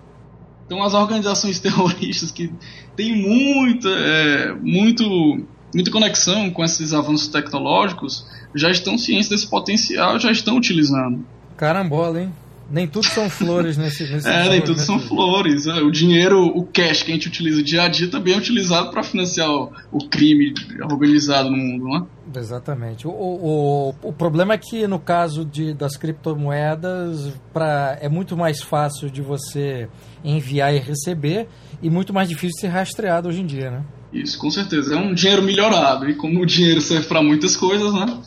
Então 0.65 0.81
as 0.81 0.95
organizações 0.95 1.59
terroristas 1.61 2.31
que 2.31 2.51
têm 2.95 3.15
muita, 3.15 3.87
é, 3.87 4.53
muito, 4.53 5.45
muita 5.73 5.91
conexão 5.91 6.49
com 6.49 6.65
esses 6.65 6.91
avanços 6.91 7.27
tecnológicos 7.27 8.25
já 8.55 8.71
estão 8.71 8.97
cientes 8.97 9.29
desse 9.29 9.45
potencial, 9.47 10.19
já 10.19 10.31
estão 10.31 10.57
utilizando. 10.57 11.23
Carambola, 11.55 12.23
hein? 12.23 12.33
Nem 12.69 12.85
tudo 12.85 13.05
são 13.05 13.29
flores 13.29 13.77
nesse, 13.77 14.03
nesse 14.11 14.27
É, 14.27 14.49
nem 14.49 14.61
tudo 14.61 14.79
são 14.79 14.99
flores. 14.99 15.67
É, 15.67 15.81
o 15.81 15.89
dinheiro, 15.89 16.45
o 16.45 16.65
cash 16.65 17.03
que 17.03 17.11
a 17.11 17.13
gente 17.13 17.27
utiliza 17.27 17.63
dia 17.63 17.83
a 17.83 17.87
dia 17.87 18.09
também 18.09 18.33
é 18.33 18.37
utilizado 18.37 18.91
para 18.91 19.03
financiar 19.03 19.49
o, 19.49 19.71
o, 19.91 20.09
crime 20.09 20.53
organizado 20.91 21.49
no 21.49 21.57
mundo, 21.57 21.85
não 21.85 21.97
é? 21.97 22.39
Exatamente. 22.39 23.07
O, 23.07 23.11
o, 23.11 23.95
o 24.03 24.13
problema 24.13 24.53
é 24.53 24.57
que 24.57 24.85
no 24.85 24.99
caso 24.99 25.45
de, 25.45 25.73
das 25.73 25.95
criptomoedas 25.95 27.33
pra, 27.53 27.97
é 28.01 28.09
muito 28.09 28.35
mais 28.35 28.61
fácil 28.61 29.09
de 29.09 29.21
você 29.21 29.87
enviar 30.23 30.73
e 30.75 30.79
receber 30.79 31.47
e 31.81 31.89
muito 31.89 32.13
mais 32.13 32.27
difícil 32.27 32.55
de 32.55 32.61
ser 32.61 32.67
rastreado 32.67 33.29
hoje 33.29 33.41
em 33.41 33.45
dia, 33.45 33.71
né? 33.71 33.83
Isso, 34.11 34.37
com 34.39 34.49
certeza. 34.49 34.95
É 34.95 34.97
um 34.97 35.13
dinheiro 35.13 35.43
melhorado. 35.43 36.09
E 36.09 36.15
como 36.15 36.41
o 36.41 36.45
dinheiro 36.45 36.81
serve 36.81 37.07
para 37.07 37.21
muitas 37.21 37.55
coisas, 37.55 37.93
né? 37.93 38.19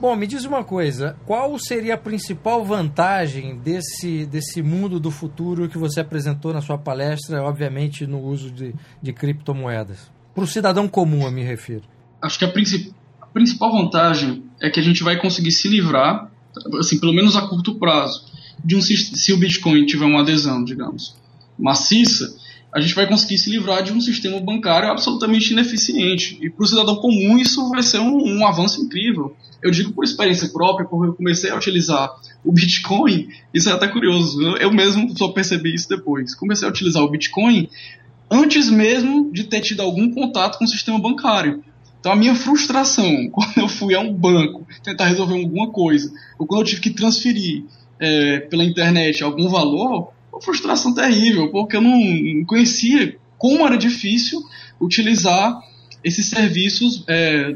Bom, 0.00 0.14
me 0.16 0.26
diz 0.26 0.44
uma 0.44 0.64
coisa, 0.64 1.16
qual 1.24 1.58
seria 1.58 1.94
a 1.94 1.98
principal 1.98 2.64
vantagem 2.64 3.56
desse, 3.58 4.26
desse 4.26 4.62
mundo 4.62 4.98
do 4.98 5.10
futuro 5.10 5.68
que 5.68 5.78
você 5.78 6.00
apresentou 6.00 6.52
na 6.52 6.60
sua 6.60 6.78
palestra, 6.78 7.42
obviamente 7.42 8.06
no 8.06 8.20
uso 8.20 8.50
de, 8.50 8.74
de 9.02 9.12
criptomoedas? 9.12 10.10
Para 10.34 10.44
o 10.44 10.46
cidadão 10.46 10.88
comum, 10.88 11.22
eu 11.24 11.30
me 11.30 11.42
refiro. 11.42 11.84
Acho 12.20 12.38
que 12.38 12.44
a, 12.44 12.50
princip 12.50 12.92
a 13.20 13.26
principal 13.26 13.72
vantagem 13.72 14.44
é 14.60 14.68
que 14.68 14.80
a 14.80 14.82
gente 14.82 15.02
vai 15.02 15.18
conseguir 15.18 15.52
se 15.52 15.68
livrar, 15.68 16.30
assim, 16.78 16.98
pelo 16.98 17.14
menos 17.14 17.36
a 17.36 17.48
curto 17.48 17.76
prazo, 17.76 18.24
de 18.64 18.76
um 18.76 18.82
se 18.82 19.32
o 19.32 19.38
Bitcoin 19.38 19.86
tiver 19.86 20.04
uma 20.04 20.20
adesão, 20.20 20.64
digamos, 20.64 21.14
maciça, 21.58 22.36
a 22.76 22.80
gente 22.80 22.94
vai 22.94 23.08
conseguir 23.08 23.38
se 23.38 23.48
livrar 23.48 23.82
de 23.82 23.90
um 23.90 24.02
sistema 24.02 24.38
bancário 24.38 24.90
absolutamente 24.90 25.50
ineficiente. 25.50 26.38
E 26.42 26.50
para 26.50 26.62
o 26.62 26.66
cidadão 26.66 26.96
comum 26.96 27.38
isso 27.38 27.70
vai 27.70 27.82
ser 27.82 28.00
um, 28.00 28.18
um, 28.22 28.46
avanço 28.46 28.82
incrível. 28.82 29.34
Eu 29.62 29.70
digo 29.70 29.94
por 29.94 30.04
experiência 30.04 30.50
própria, 30.50 30.86
porque 30.86 31.08
eu 31.08 31.14
comecei 31.14 31.48
a 31.48 31.56
utilizar 31.56 32.14
o 32.44 32.52
Bitcoin, 32.52 33.28
isso 33.54 33.70
é 33.70 33.72
até 33.72 33.88
curioso, 33.88 34.38
eu, 34.58 34.70
mesmo 34.70 35.16
só 35.16 35.28
percebi 35.28 35.74
isso 35.74 35.88
depois. 35.88 36.34
Comecei 36.34 36.68
a 36.68 36.70
utilizar 36.70 37.02
o 37.02 37.10
Bitcoin 37.10 37.66
antes 38.30 38.68
mesmo 38.68 39.32
de 39.32 39.44
ter 39.44 39.62
tido 39.62 39.80
algum 39.80 40.12
contato 40.12 40.58
com 40.58 40.66
o 40.66 40.68
sistema 40.68 40.98
bancário. 40.98 41.64
Então 41.98 42.12
a 42.12 42.16
minha 42.16 42.34
frustração 42.34 43.10
quando 43.32 43.56
eu 43.56 43.68
fui 43.70 43.94
a 43.94 44.00
um 44.00 44.12
banco 44.12 44.66
tentar 44.84 45.06
resolver 45.06 45.40
alguma 45.40 45.70
coisa, 45.70 46.12
ou 46.38 46.46
quando 46.46 46.60
eu 46.60 46.66
tive 46.66 46.82
que 46.82 46.90
transferir 46.90 47.64
é, 47.98 48.40
pela 48.40 48.62
internet 48.62 49.24
algum 49.24 49.48
valor, 49.48 50.12
uma 50.36 50.42
frustração 50.42 50.92
terrível, 50.92 51.50
porque 51.50 51.76
eu 51.76 51.80
não 51.80 52.44
conhecia 52.44 53.16
como 53.38 53.66
era 53.66 53.76
difícil 53.76 54.42
utilizar 54.80 55.58
esses 56.04 56.26
serviços 56.26 57.02
é, 57.08 57.54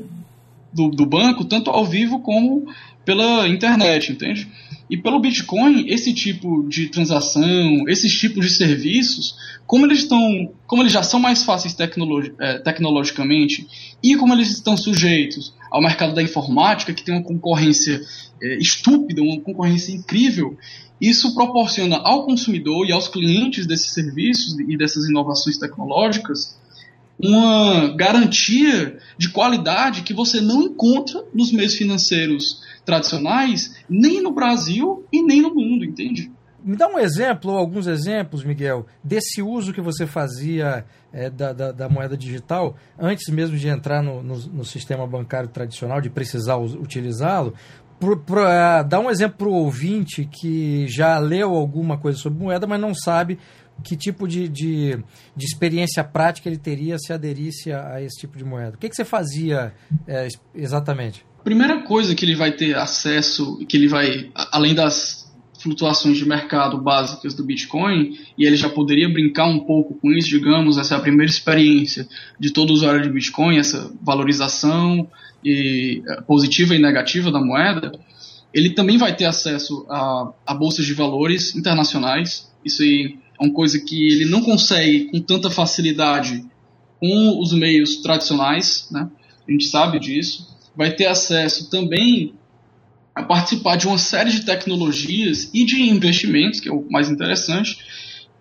do, 0.73 0.89
do 0.89 1.07
banco, 1.07 1.45
tanto 1.45 1.71
ao 1.71 1.85
vivo 1.85 2.21
como 2.21 2.67
pela 3.05 3.47
internet, 3.47 4.13
entende? 4.13 4.49
E 4.91 4.97
pelo 4.97 5.21
Bitcoin, 5.21 5.87
esse 5.89 6.13
tipo 6.13 6.69
de 6.69 6.89
transação, 6.89 7.85
esses 7.89 8.13
tipos 8.13 8.45
de 8.45 8.53
serviços, 8.53 9.37
como 9.65 9.87
eles 9.87 10.01
estão, 10.01 10.53
como 10.67 10.83
eles 10.83 10.93
já 10.93 11.05
são 11.05 11.21
mais 11.21 11.45
fáceis 11.45 11.77
é, 11.79 12.59
tecnologicamente 12.59 13.69
e 14.03 14.17
como 14.17 14.35
eles 14.35 14.51
estão 14.51 14.77
sujeitos 14.77 15.55
ao 15.71 15.81
mercado 15.81 16.13
da 16.13 16.21
informática, 16.21 16.93
que 16.93 17.05
tem 17.05 17.15
uma 17.15 17.23
concorrência 17.23 18.01
é, 18.43 18.57
estúpida, 18.59 19.23
uma 19.23 19.41
concorrência 19.41 19.93
incrível, 19.95 20.59
isso 21.01 21.37
proporciona 21.37 21.99
ao 21.99 22.27
consumidor 22.27 22.85
e 22.85 22.91
aos 22.91 23.07
clientes 23.07 23.67
desses 23.67 23.95
serviços 23.95 24.59
e 24.59 24.77
dessas 24.77 25.09
inovações 25.09 25.57
tecnológicas 25.57 26.59
uma 27.23 27.95
garantia 27.97 28.99
de 29.19 29.31
qualidade 29.31 30.03
que 30.03 30.15
você 30.15 30.41
não 30.41 30.63
encontra 30.63 31.23
nos 31.35 31.53
meios 31.53 31.75
financeiros 31.75 32.63
tradicionais, 32.85 33.77
nem 33.89 34.23
no 34.23 34.33
Brasil 34.33 35.05
e 35.13 35.23
nem 35.23 35.43
no 35.43 35.55
mundo, 35.55 35.85
entende? 35.85 36.31
Me 36.63 36.77
dá 36.77 36.89
um 36.89 36.99
exemplo, 36.99 37.53
ou 37.53 37.59
alguns 37.59 37.87
exemplos, 37.87 38.45
Miguel, 38.45 38.87
desse 39.03 39.41
uso 39.41 39.73
que 39.73 39.81
você 39.81 40.07
fazia 40.07 40.85
é, 41.13 41.31
da, 41.31 41.53
da, 41.53 41.73
da, 41.73 41.89
moeda 41.89 42.17
digital 42.17 42.77
antes 42.99 43.33
mesmo 43.33 43.57
de 43.57 43.67
entrar 43.67 44.03
no, 44.03 44.23
no, 44.23 44.37
no 44.37 44.65
sistema 44.65 45.07
bancário 45.07 45.49
tradicional, 45.49 46.01
de 46.01 46.11
precisar 46.11 46.57
utilizá-lo. 46.59 47.55
Para 48.27 48.83
dar 48.83 49.01
um 49.01 49.11
exemplo 49.11 49.39
para 49.39 49.49
o 49.49 49.53
ouvinte 49.53 50.25
que 50.25 50.87
já 50.89 51.19
leu 51.19 51.55
alguma 51.55 51.99
coisa 51.99 52.19
sobre 52.19 52.43
moeda, 52.43 52.67
mas 52.67 52.81
não 52.81 52.95
sabe 52.95 53.39
que 53.83 53.97
tipo 53.97 54.27
de, 54.27 54.49
de, 54.49 54.99
de, 55.37 55.45
experiência 55.45 56.03
prática 56.05 56.49
ele 56.49 56.59
teria 56.59 56.99
se 56.99 57.13
aderisse 57.13 57.73
a, 57.73 57.95
a 57.95 58.03
esse 58.03 58.21
tipo 58.21 58.37
de 58.37 58.45
moeda? 58.45 58.77
O 58.77 58.79
que, 58.79 58.89
que 58.89 58.97
você 58.97 59.05
fazia 59.05 59.73
é, 60.07 60.29
exatamente? 60.55 61.25
Primeira 61.43 61.83
coisa 61.83 62.15
que 62.15 62.25
ele 62.25 62.35
vai 62.35 62.53
ter 62.53 62.77
acesso, 62.77 63.59
que 63.67 63.77
ele 63.77 63.89
vai, 63.89 64.31
além 64.53 64.75
das 64.75 65.31
flutuações 65.61 66.17
de 66.17 66.27
mercado 66.27 66.79
básicas 66.79 67.35
do 67.35 67.45
Bitcoin, 67.45 68.19
e 68.37 68.47
ele 68.47 68.57
já 68.57 68.69
poderia 68.69 69.09
brincar 69.09 69.47
um 69.47 69.61
pouco 69.61 69.95
com 69.95 70.11
isso, 70.13 70.29
digamos, 70.29 70.79
essa 70.79 70.95
é 70.95 70.99
a 70.99 71.01
primeira 71.01 71.31
experiência 71.31 72.09
de 72.39 72.51
todo 72.51 72.73
usuário 72.73 73.03
de 73.03 73.11
Bitcoin, 73.11 73.59
essa 73.59 73.93
valorização 74.03 75.09
e, 75.45 76.03
é, 76.07 76.21
positiva 76.23 76.75
e 76.75 76.79
negativa 76.79 77.31
da 77.31 77.41
moeda, 77.41 77.93
ele 78.53 78.71
também 78.71 78.99
vai 78.99 79.15
ter 79.15 79.27
acesso 79.27 79.87
a, 79.89 80.33
a 80.47 80.55
bolsas 80.55 80.85
de 80.85 80.95
valores 80.95 81.55
internacionais, 81.55 82.51
isso 82.65 82.83
aí 82.83 83.19
é 83.41 83.45
uma 83.45 83.55
coisa 83.55 83.81
que 83.81 84.13
ele 84.13 84.27
não 84.27 84.43
consegue 84.43 85.07
com 85.07 85.21
tanta 85.21 85.51
facilidade 85.51 86.45
com 87.01 87.41
os 87.41 87.53
meios 87.55 87.97
tradicionais, 87.97 88.87
né? 88.91 89.09
a 89.49 89.51
gente 89.51 89.67
sabe 89.67 89.99
disso. 89.99 90.47
Vai 90.77 90.95
ter 90.95 91.07
acesso 91.07 91.71
também 91.71 92.35
a 93.15 93.23
participar 93.23 93.77
de 93.77 93.87
uma 93.87 93.99
série 93.99 94.31
de 94.31 94.45
tecnologias 94.45 95.51
e 95.55 95.65
de 95.65 95.83
investimentos, 95.83 96.61
que 96.61 96.69
é 96.69 96.73
o 96.73 96.87
mais 96.91 97.11
interessante, 97.11 97.79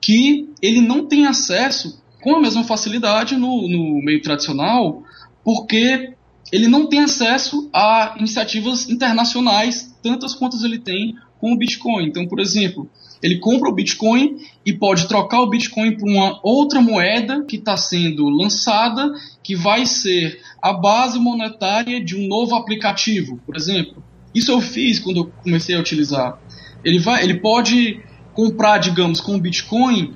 que 0.02 0.50
ele 0.62 0.82
não 0.82 1.06
tem 1.06 1.26
acesso 1.26 2.02
com 2.22 2.36
a 2.36 2.42
mesma 2.42 2.66
facilidade 2.66 3.36
no, 3.36 3.68
no 3.68 4.04
meio 4.04 4.22
tradicional, 4.22 5.04
porque 5.44 6.14
ele 6.52 6.68
não 6.68 6.88
tem 6.88 7.00
acesso 7.00 7.70
a 7.74 8.16
iniciativas 8.18 8.90
internacionais, 8.90 9.96
tantas 10.04 10.36
quantas 10.36 10.64
ele 10.64 10.80
tem 10.80 11.16
com 11.40 11.54
o 11.54 11.58
Bitcoin. 11.58 12.06
Então, 12.06 12.28
por 12.28 12.40
exemplo, 12.40 12.90
ele 13.24 13.40
compra 13.40 13.70
o 13.70 13.74
Bitcoin 13.74 14.38
e 14.66 14.74
pode 14.74 15.08
trocar 15.08 15.42
o 15.42 15.50
Bitcoin 15.50 15.98
por 15.98 16.08
uma 16.08 16.40
outra 16.44 16.82
moeda 16.82 17.44
que 17.46 17.56
está 17.56 17.76
sendo 17.76 18.30
lançada, 18.30 19.12
que 19.44 19.56
vai 19.56 19.86
ser 19.86 20.42
a 20.62 20.74
base 20.74 21.18
monetária 21.18 22.04
de 22.04 22.16
um 22.16 22.28
novo 22.28 22.56
aplicativo, 22.56 23.40
por 23.46 23.56
exemplo. 23.56 24.04
Isso 24.34 24.52
eu 24.52 24.62
fiz 24.62 25.00
quando 25.00 25.18
eu 25.18 25.32
comecei 25.44 25.76
a 25.76 25.80
utilizar. 25.80 26.40
Ele, 26.84 27.00
vai, 27.00 27.24
ele 27.24 27.36
pode 27.36 28.00
comprar, 28.34 28.78
digamos, 28.78 29.20
com 29.20 29.36
o 29.36 29.40
Bitcoin 29.40 30.14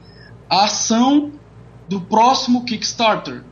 a 0.50 0.66
ação 0.66 1.32
do 1.90 2.00
próximo 2.00 2.64
Kickstarter. 2.64 3.44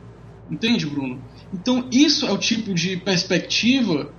Entende, 0.50 0.86
Bruno? 0.86 1.20
Então, 1.52 1.86
isso 1.90 2.26
é 2.26 2.30
o 2.30 2.38
tipo 2.38 2.72
de 2.72 2.96
perspectiva 2.96 4.12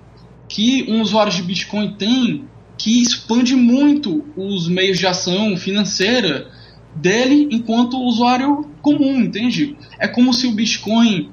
que 0.48 0.86
um 0.88 1.02
usuário 1.02 1.32
de 1.32 1.42
Bitcoin 1.42 1.96
tem 1.96 2.48
que 2.78 3.02
expande 3.02 3.56
muito 3.56 4.26
os 4.36 4.68
meios 4.68 4.98
de 4.98 5.08
ação 5.08 5.56
financeira 5.56 6.48
dele 6.96 7.48
enquanto 7.52 8.00
usuário 8.00 8.70
comum, 8.82 9.22
entende? 9.22 9.76
É 10.00 10.08
como 10.08 10.34
se 10.34 10.48
o 10.48 10.52
Bitcoin, 10.52 11.30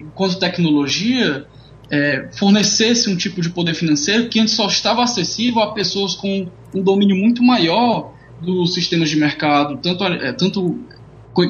enquanto 0.00 0.38
tecnologia, 0.38 1.46
é, 1.90 2.28
fornecesse 2.32 3.10
um 3.10 3.16
tipo 3.16 3.40
de 3.40 3.50
poder 3.50 3.74
financeiro 3.74 4.28
que 4.28 4.40
antes 4.40 4.54
só 4.54 4.66
estava 4.66 5.02
acessível 5.02 5.60
a 5.62 5.72
pessoas 5.72 6.14
com 6.14 6.48
um 6.74 6.82
domínio 6.82 7.16
muito 7.16 7.42
maior 7.42 8.14
dos 8.40 8.74
sistemas 8.74 9.10
de 9.10 9.16
mercado, 9.16 9.78
tanto, 9.78 10.04
é, 10.04 10.32
tanto 10.32 10.78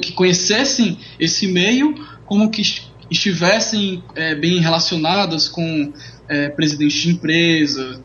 que 0.01 0.13
conhecessem 0.13 0.99
esse 1.19 1.47
meio, 1.47 1.95
como 2.25 2.51
que 2.51 2.63
estivessem 3.11 4.03
é, 4.15 4.35
bem 4.35 4.59
relacionadas 4.59 5.49
com 5.49 5.93
é, 6.29 6.49
presidentes 6.49 7.03
de 7.03 7.11
empresa 7.11 8.03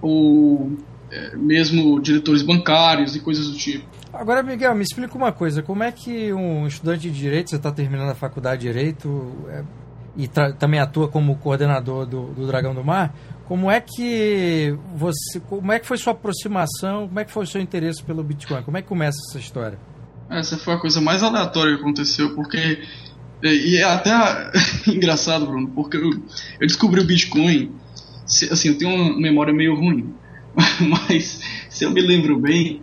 ou 0.00 0.72
é, 1.10 1.36
mesmo 1.36 2.00
diretores 2.00 2.42
bancários 2.42 3.14
e 3.16 3.20
coisas 3.20 3.48
do 3.48 3.56
tipo. 3.56 3.84
Agora, 4.12 4.42
Miguel, 4.42 4.74
me 4.74 4.82
explica 4.82 5.16
uma 5.16 5.32
coisa: 5.32 5.62
como 5.62 5.82
é 5.82 5.92
que 5.92 6.32
um 6.32 6.66
estudante 6.66 7.10
de 7.10 7.18
direito, 7.18 7.50
você 7.50 7.56
está 7.56 7.70
terminando 7.70 8.10
a 8.10 8.14
faculdade 8.14 8.62
de 8.62 8.68
direito 8.68 9.32
é, 9.48 9.62
e 10.16 10.28
também 10.58 10.80
atua 10.80 11.08
como 11.08 11.36
coordenador 11.36 12.06
do, 12.06 12.26
do 12.28 12.46
Dragão 12.46 12.74
do 12.74 12.82
Mar, 12.82 13.14
como 13.46 13.70
é 13.70 13.80
que 13.80 14.76
você, 14.94 15.40
como 15.40 15.70
é 15.70 15.78
que 15.78 15.86
foi 15.86 15.98
sua 15.98 16.12
aproximação, 16.12 17.06
como 17.06 17.20
é 17.20 17.24
que 17.24 17.30
foi 17.30 17.44
o 17.44 17.46
seu 17.46 17.60
interesse 17.60 18.02
pelo 18.02 18.24
Bitcoin? 18.24 18.62
Como 18.62 18.76
é 18.76 18.82
que 18.82 18.88
começa 18.88 19.18
essa 19.28 19.38
história? 19.38 19.78
Essa 20.28 20.56
foi 20.56 20.74
a 20.74 20.78
coisa 20.78 21.00
mais 21.00 21.22
aleatória 21.22 21.74
que 21.76 21.80
aconteceu, 21.80 22.34
porque 22.34 22.82
e 23.42 23.76
é 23.76 23.84
até 23.84 24.10
engraçado, 24.88 25.46
Bruno, 25.46 25.68
porque 25.68 25.96
eu, 25.96 26.10
eu 26.60 26.66
descobri 26.66 27.00
o 27.00 27.04
Bitcoin, 27.04 27.70
assim, 28.26 28.68
eu 28.68 28.78
tenho 28.78 28.94
uma 28.94 29.18
memória 29.18 29.54
meio 29.54 29.74
ruim, 29.74 30.12
mas 30.80 31.40
se 31.70 31.84
eu 31.84 31.90
me 31.90 32.00
lembro 32.00 32.38
bem, 32.38 32.82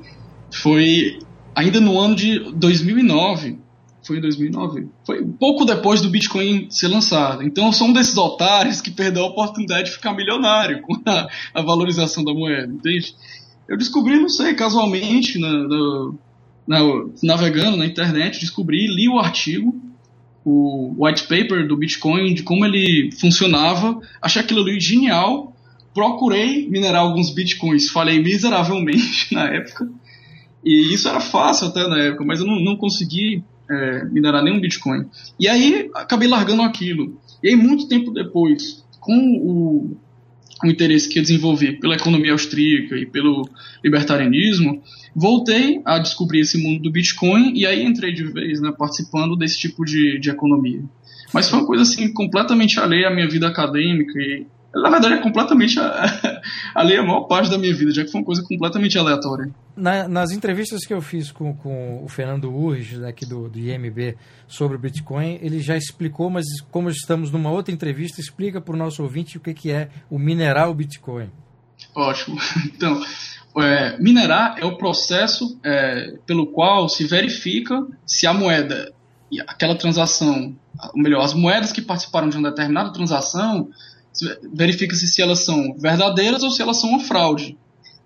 foi 0.51 1.19
ainda 1.55 1.79
no 1.79 1.99
ano 1.99 2.15
de 2.15 2.39
2009. 2.53 3.59
Foi 4.05 4.17
em 4.17 4.21
2009? 4.21 4.89
Foi 5.05 5.23
pouco 5.39 5.63
depois 5.63 6.01
do 6.01 6.09
Bitcoin 6.09 6.67
ser 6.69 6.89
lançado. 6.89 7.41
Então 7.41 7.67
eu 7.67 7.73
sou 7.73 7.87
um 7.87 7.93
desses 7.93 8.17
otários 8.17 8.81
que 8.81 8.91
perdeu 8.91 9.23
a 9.23 9.27
oportunidade 9.27 9.85
de 9.85 9.91
ficar 9.91 10.13
milionário 10.13 10.81
com 10.81 10.93
a, 11.05 11.27
a 11.53 11.61
valorização 11.61 12.23
da 12.23 12.33
moeda, 12.33 12.71
entende? 12.71 13.15
Eu 13.67 13.77
descobri, 13.77 14.19
não 14.19 14.27
sei, 14.27 14.53
casualmente, 14.55 15.39
na, 15.39 15.49
na, 15.49 16.11
na, 16.67 16.79
navegando 17.23 17.77
na 17.77 17.85
internet, 17.85 18.41
descobri, 18.41 18.87
li 18.87 19.07
o 19.07 19.17
artigo, 19.17 19.73
o 20.45 20.93
white 20.97 21.23
paper 21.23 21.67
do 21.67 21.77
Bitcoin, 21.77 22.33
de 22.33 22.43
como 22.43 22.65
ele 22.65 23.11
funcionava, 23.19 23.99
achei 24.21 24.41
aquilo 24.41 24.61
ali 24.61 24.79
genial, 24.79 25.55
procurei 25.93 26.67
minerar 26.67 27.01
alguns 27.01 27.33
Bitcoins, 27.33 27.89
falei 27.89 28.21
miseravelmente 28.21 29.27
na 29.33 29.45
época, 29.45 29.89
e 30.63 30.93
isso 30.93 31.07
era 31.07 31.19
fácil 31.19 31.67
até 31.67 31.87
na 31.87 31.97
época, 31.99 32.23
mas 32.25 32.39
eu 32.39 32.45
não, 32.45 32.59
não 32.59 32.77
consegui 32.77 33.43
é, 33.69 34.05
minerar 34.05 34.43
nenhum 34.43 34.59
Bitcoin. 34.59 35.05
E 35.39 35.47
aí 35.47 35.89
acabei 35.93 36.27
largando 36.27 36.61
aquilo. 36.61 37.17
E 37.41 37.49
aí, 37.49 37.55
muito 37.55 37.87
tempo 37.87 38.11
depois, 38.11 38.83
com 38.99 39.17
o, 39.17 39.97
o 40.63 40.67
interesse 40.67 41.09
que 41.09 41.19
eu 41.19 41.23
desenvolvi 41.23 41.79
pela 41.79 41.95
economia 41.95 42.31
austríaca 42.31 42.95
e 42.95 43.05
pelo 43.05 43.47
libertarianismo, 43.83 44.81
voltei 45.15 45.81
a 45.85 45.99
descobrir 45.99 46.41
esse 46.41 46.57
mundo 46.57 46.83
do 46.83 46.91
Bitcoin 46.91 47.53
e 47.55 47.65
aí 47.65 47.83
entrei 47.83 48.13
de 48.13 48.23
vez, 48.23 48.59
né, 48.61 48.73
participando 48.77 49.35
desse 49.35 49.57
tipo 49.59 49.85
de, 49.85 50.19
de 50.19 50.29
economia. 50.29 50.81
Mas 51.33 51.49
foi 51.49 51.59
uma 51.59 51.65
coisa 51.65 51.83
assim 51.83 52.13
completamente 52.13 52.79
alheia 52.79 53.07
à 53.07 53.13
minha 53.13 53.27
vida 53.27 53.47
acadêmica 53.47 54.19
e 54.19 54.45
na 54.73 54.89
verdade 54.89 55.15
é 55.15 55.17
completamente 55.21 55.77
alheia 56.73 57.01
a 57.01 57.03
maior 57.03 57.21
parte 57.21 57.49
da 57.49 57.57
minha 57.57 57.73
vida, 57.75 57.91
já 57.91 58.03
que 58.03 58.11
foi 58.11 58.21
uma 58.21 58.25
coisa 58.25 58.43
completamente 58.43 58.97
aleatória. 58.97 59.53
Na, 59.75 60.07
nas 60.07 60.31
entrevistas 60.31 60.85
que 60.85 60.93
eu 60.93 61.01
fiz 61.01 61.31
com, 61.31 61.55
com 61.55 62.03
o 62.03 62.07
Fernando 62.07 62.51
Urges, 62.51 63.03
aqui 63.03 63.25
do, 63.25 63.47
do 63.47 63.59
IMB, 63.59 64.17
sobre 64.47 64.75
o 64.75 64.79
Bitcoin, 64.79 65.37
ele 65.41 65.59
já 65.59 65.77
explicou, 65.77 66.29
mas 66.29 66.45
como 66.71 66.89
estamos 66.89 67.31
numa 67.31 67.51
outra 67.51 67.73
entrevista, 67.73 68.19
explica 68.19 68.59
para 68.59 68.73
o 68.73 68.77
nosso 68.77 69.03
ouvinte 69.03 69.37
o 69.37 69.39
que, 69.39 69.53
que 69.53 69.71
é 69.71 69.89
o 70.09 70.17
mineral 70.17 70.73
Bitcoin. 70.73 71.29
Ótimo. 71.95 72.39
Então, 72.65 73.01
é, 73.61 73.97
minerar 73.99 74.55
é 74.57 74.65
o 74.65 74.77
processo 74.77 75.59
é, 75.63 76.15
pelo 76.25 76.47
qual 76.47 76.89
se 76.89 77.05
verifica 77.05 77.85
se 78.05 78.25
a 78.25 78.33
moeda, 78.33 78.91
aquela 79.47 79.75
transação, 79.75 80.55
ou 80.93 81.01
melhor, 81.01 81.23
as 81.23 81.35
moedas 81.35 81.71
que 81.71 81.81
participaram 81.81 82.29
de 82.29 82.37
uma 82.37 82.49
determinada 82.49 82.91
transação 82.91 83.69
verifica-se 84.53 85.07
se 85.07 85.21
elas 85.21 85.39
são 85.39 85.75
verdadeiras 85.77 86.43
ou 86.43 86.51
se 86.51 86.61
elas 86.61 86.79
são 86.79 86.89
uma 86.89 86.99
fraude. 86.99 87.57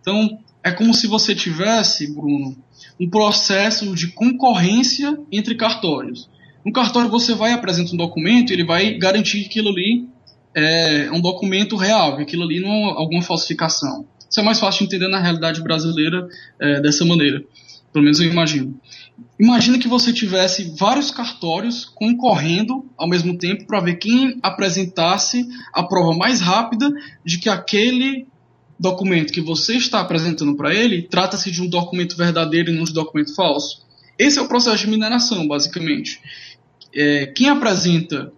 Então, 0.02 0.40
é 0.64 0.72
como 0.72 0.94
se 0.94 1.08
você 1.08 1.36
tivesse, 1.36 2.14
Bruno, 2.14 2.56
um 3.00 3.10
processo 3.10 3.94
de 3.96 4.08
concorrência 4.08 5.18
entre 5.32 5.56
cartórios. 5.56 6.30
No 6.66 6.72
cartório 6.72 7.10
você 7.10 7.34
vai 7.34 7.54
apresentar 7.54 7.94
um 7.94 7.98
documento 7.98 8.52
e 8.52 8.54
ele 8.54 8.66
vai 8.66 8.98
garantir 8.98 9.40
que 9.42 9.46
aquilo 9.48 9.70
ali 9.70 10.08
é 10.56 11.10
um 11.12 11.22
documento 11.22 11.76
real, 11.76 12.18
que 12.18 12.24
aquilo 12.24 12.44
ali 12.44 12.60
não 12.60 12.72
é 12.72 12.84
alguma 12.98 13.22
falsificação. 13.22 14.06
Isso 14.30 14.40
é 14.40 14.44
mais 14.44 14.60
fácil 14.60 14.80
de 14.80 14.86
entender 14.96 15.10
na 15.10 15.20
realidade 15.20 15.62
brasileira 15.62 16.28
é, 16.60 16.82
dessa 16.82 17.06
maneira. 17.06 17.44
Pelo 17.92 18.04
menos 18.04 18.20
eu 18.20 18.30
imagino. 18.30 18.80
Imagina 19.40 19.80
que 19.80 19.88
você 19.88 20.14
tivesse 20.14 20.76
vários 20.78 21.12
cartórios 21.12 21.86
concorrendo 21.86 22.86
ao 22.98 23.08
mesmo 23.08 23.38
tempo 23.38 23.66
para 23.66 23.80
ver 23.80 23.96
quem 23.96 24.38
apresentasse 24.42 25.48
a 25.74 25.84
prova 25.84 26.16
mais 26.16 26.42
rápida 26.42 26.90
de 27.26 27.40
que 27.40 27.50
aquele 27.50 28.28
documento 28.80 29.34
que 29.34 29.42
você 29.42 29.76
está 29.76 30.00
apresentando 30.00 30.56
para 30.56 30.74
ele 30.74 31.04
trata-se 31.04 31.52
de 31.52 31.62
um 31.62 31.68
documento 31.68 32.16
verdadeiro 32.16 32.70
e 32.70 32.76
não 32.76 32.84
de 32.84 32.92
um 32.92 32.96
documento 32.96 33.34
falso. 33.34 33.86
Esse 34.18 34.40
é 34.40 34.42
o 34.42 34.48
processo 34.48 34.78
de 34.78 34.90
mineração, 34.90 35.48
basicamente. 35.48 36.20
É, 36.94 37.28
quem 37.28 37.50
apresenta 37.50 38.32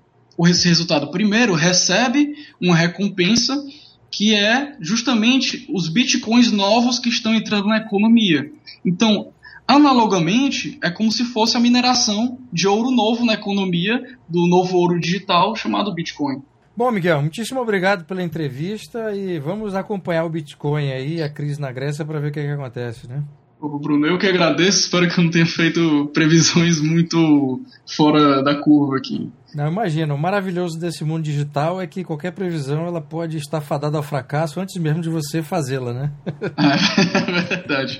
esse 0.47 0.67
resultado 0.67 1.11
primeiro 1.11 1.53
recebe 1.53 2.33
uma 2.61 2.75
recompensa 2.75 3.65
que 4.11 4.33
é 4.33 4.75
justamente 4.79 5.65
os 5.69 5.87
bitcoins 5.87 6.51
novos 6.51 6.99
que 6.99 7.09
estão 7.09 7.33
entrando 7.33 7.67
na 7.67 7.77
economia. 7.77 8.51
Então, 8.83 9.31
Analogamente, 9.69 10.79
é 10.83 10.89
como 10.89 11.11
se 11.11 11.23
fosse 11.23 11.55
a 11.55 11.59
mineração 11.59 12.39
de 12.51 12.67
ouro 12.67 12.89
novo 12.89 13.23
na 13.23 13.33
economia, 13.33 14.01
do 14.27 14.47
novo 14.47 14.75
ouro 14.75 14.99
digital 14.99 15.55
chamado 15.55 15.93
Bitcoin. 15.93 16.41
Bom, 16.75 16.89
Miguel, 16.89 17.21
muitíssimo 17.21 17.61
obrigado 17.61 18.03
pela 18.03 18.23
entrevista 18.23 19.15
e 19.15 19.37
vamos 19.37 19.75
acompanhar 19.75 20.25
o 20.25 20.29
Bitcoin 20.29 20.91
aí, 20.91 21.21
a 21.21 21.29
crise 21.29 21.61
na 21.61 21.71
Grécia, 21.71 22.03
para 22.03 22.19
ver 22.19 22.29
o 22.29 22.31
que, 22.31 22.39
é 22.39 22.47
que 22.47 22.51
acontece, 22.51 23.07
né? 23.07 23.23
Ô, 23.61 23.77
Bruno, 23.77 24.07
eu 24.07 24.17
que 24.17 24.25
agradeço, 24.25 24.79
espero 24.79 25.07
que 25.07 25.19
eu 25.19 25.23
não 25.25 25.29
tenha 25.29 25.45
feito 25.45 26.09
previsões 26.15 26.81
muito 26.81 27.61
fora 27.95 28.41
da 28.41 28.55
curva 28.55 28.97
aqui. 28.97 29.29
Não, 29.53 29.67
imagina, 29.67 30.15
o 30.15 30.17
maravilhoso 30.17 30.79
desse 30.79 31.03
mundo 31.03 31.21
digital 31.21 31.79
é 31.79 31.85
que 31.85 32.03
qualquer 32.03 32.31
previsão 32.31 32.87
ela 32.87 33.01
pode 33.01 33.37
estar 33.37 33.61
fadada 33.61 33.97
ao 33.97 34.03
fracasso 34.03 34.59
antes 34.59 34.75
mesmo 34.81 34.99
de 34.99 35.09
você 35.09 35.43
fazê-la, 35.43 35.93
né? 35.93 36.11
é 36.57 37.41
verdade. 37.43 37.99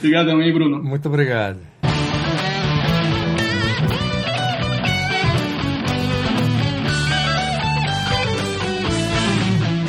Obrigadão, 0.00 0.40
hein, 0.40 0.50
Bruno? 0.50 0.82
Muito 0.82 1.06
obrigado. 1.08 1.58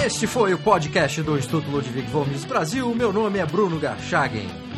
Este 0.05 0.27
foi 0.27 0.53
o 0.53 0.57
podcast 0.57 1.21
do 1.23 1.37
Instituto 1.37 1.71
Ludwig 1.71 2.05
Mises 2.27 2.43
Brasil. 2.43 2.93
Meu 2.93 3.13
nome 3.13 3.39
é 3.39 3.45
Bruno 3.45 3.79
Garchagen. 3.79 4.70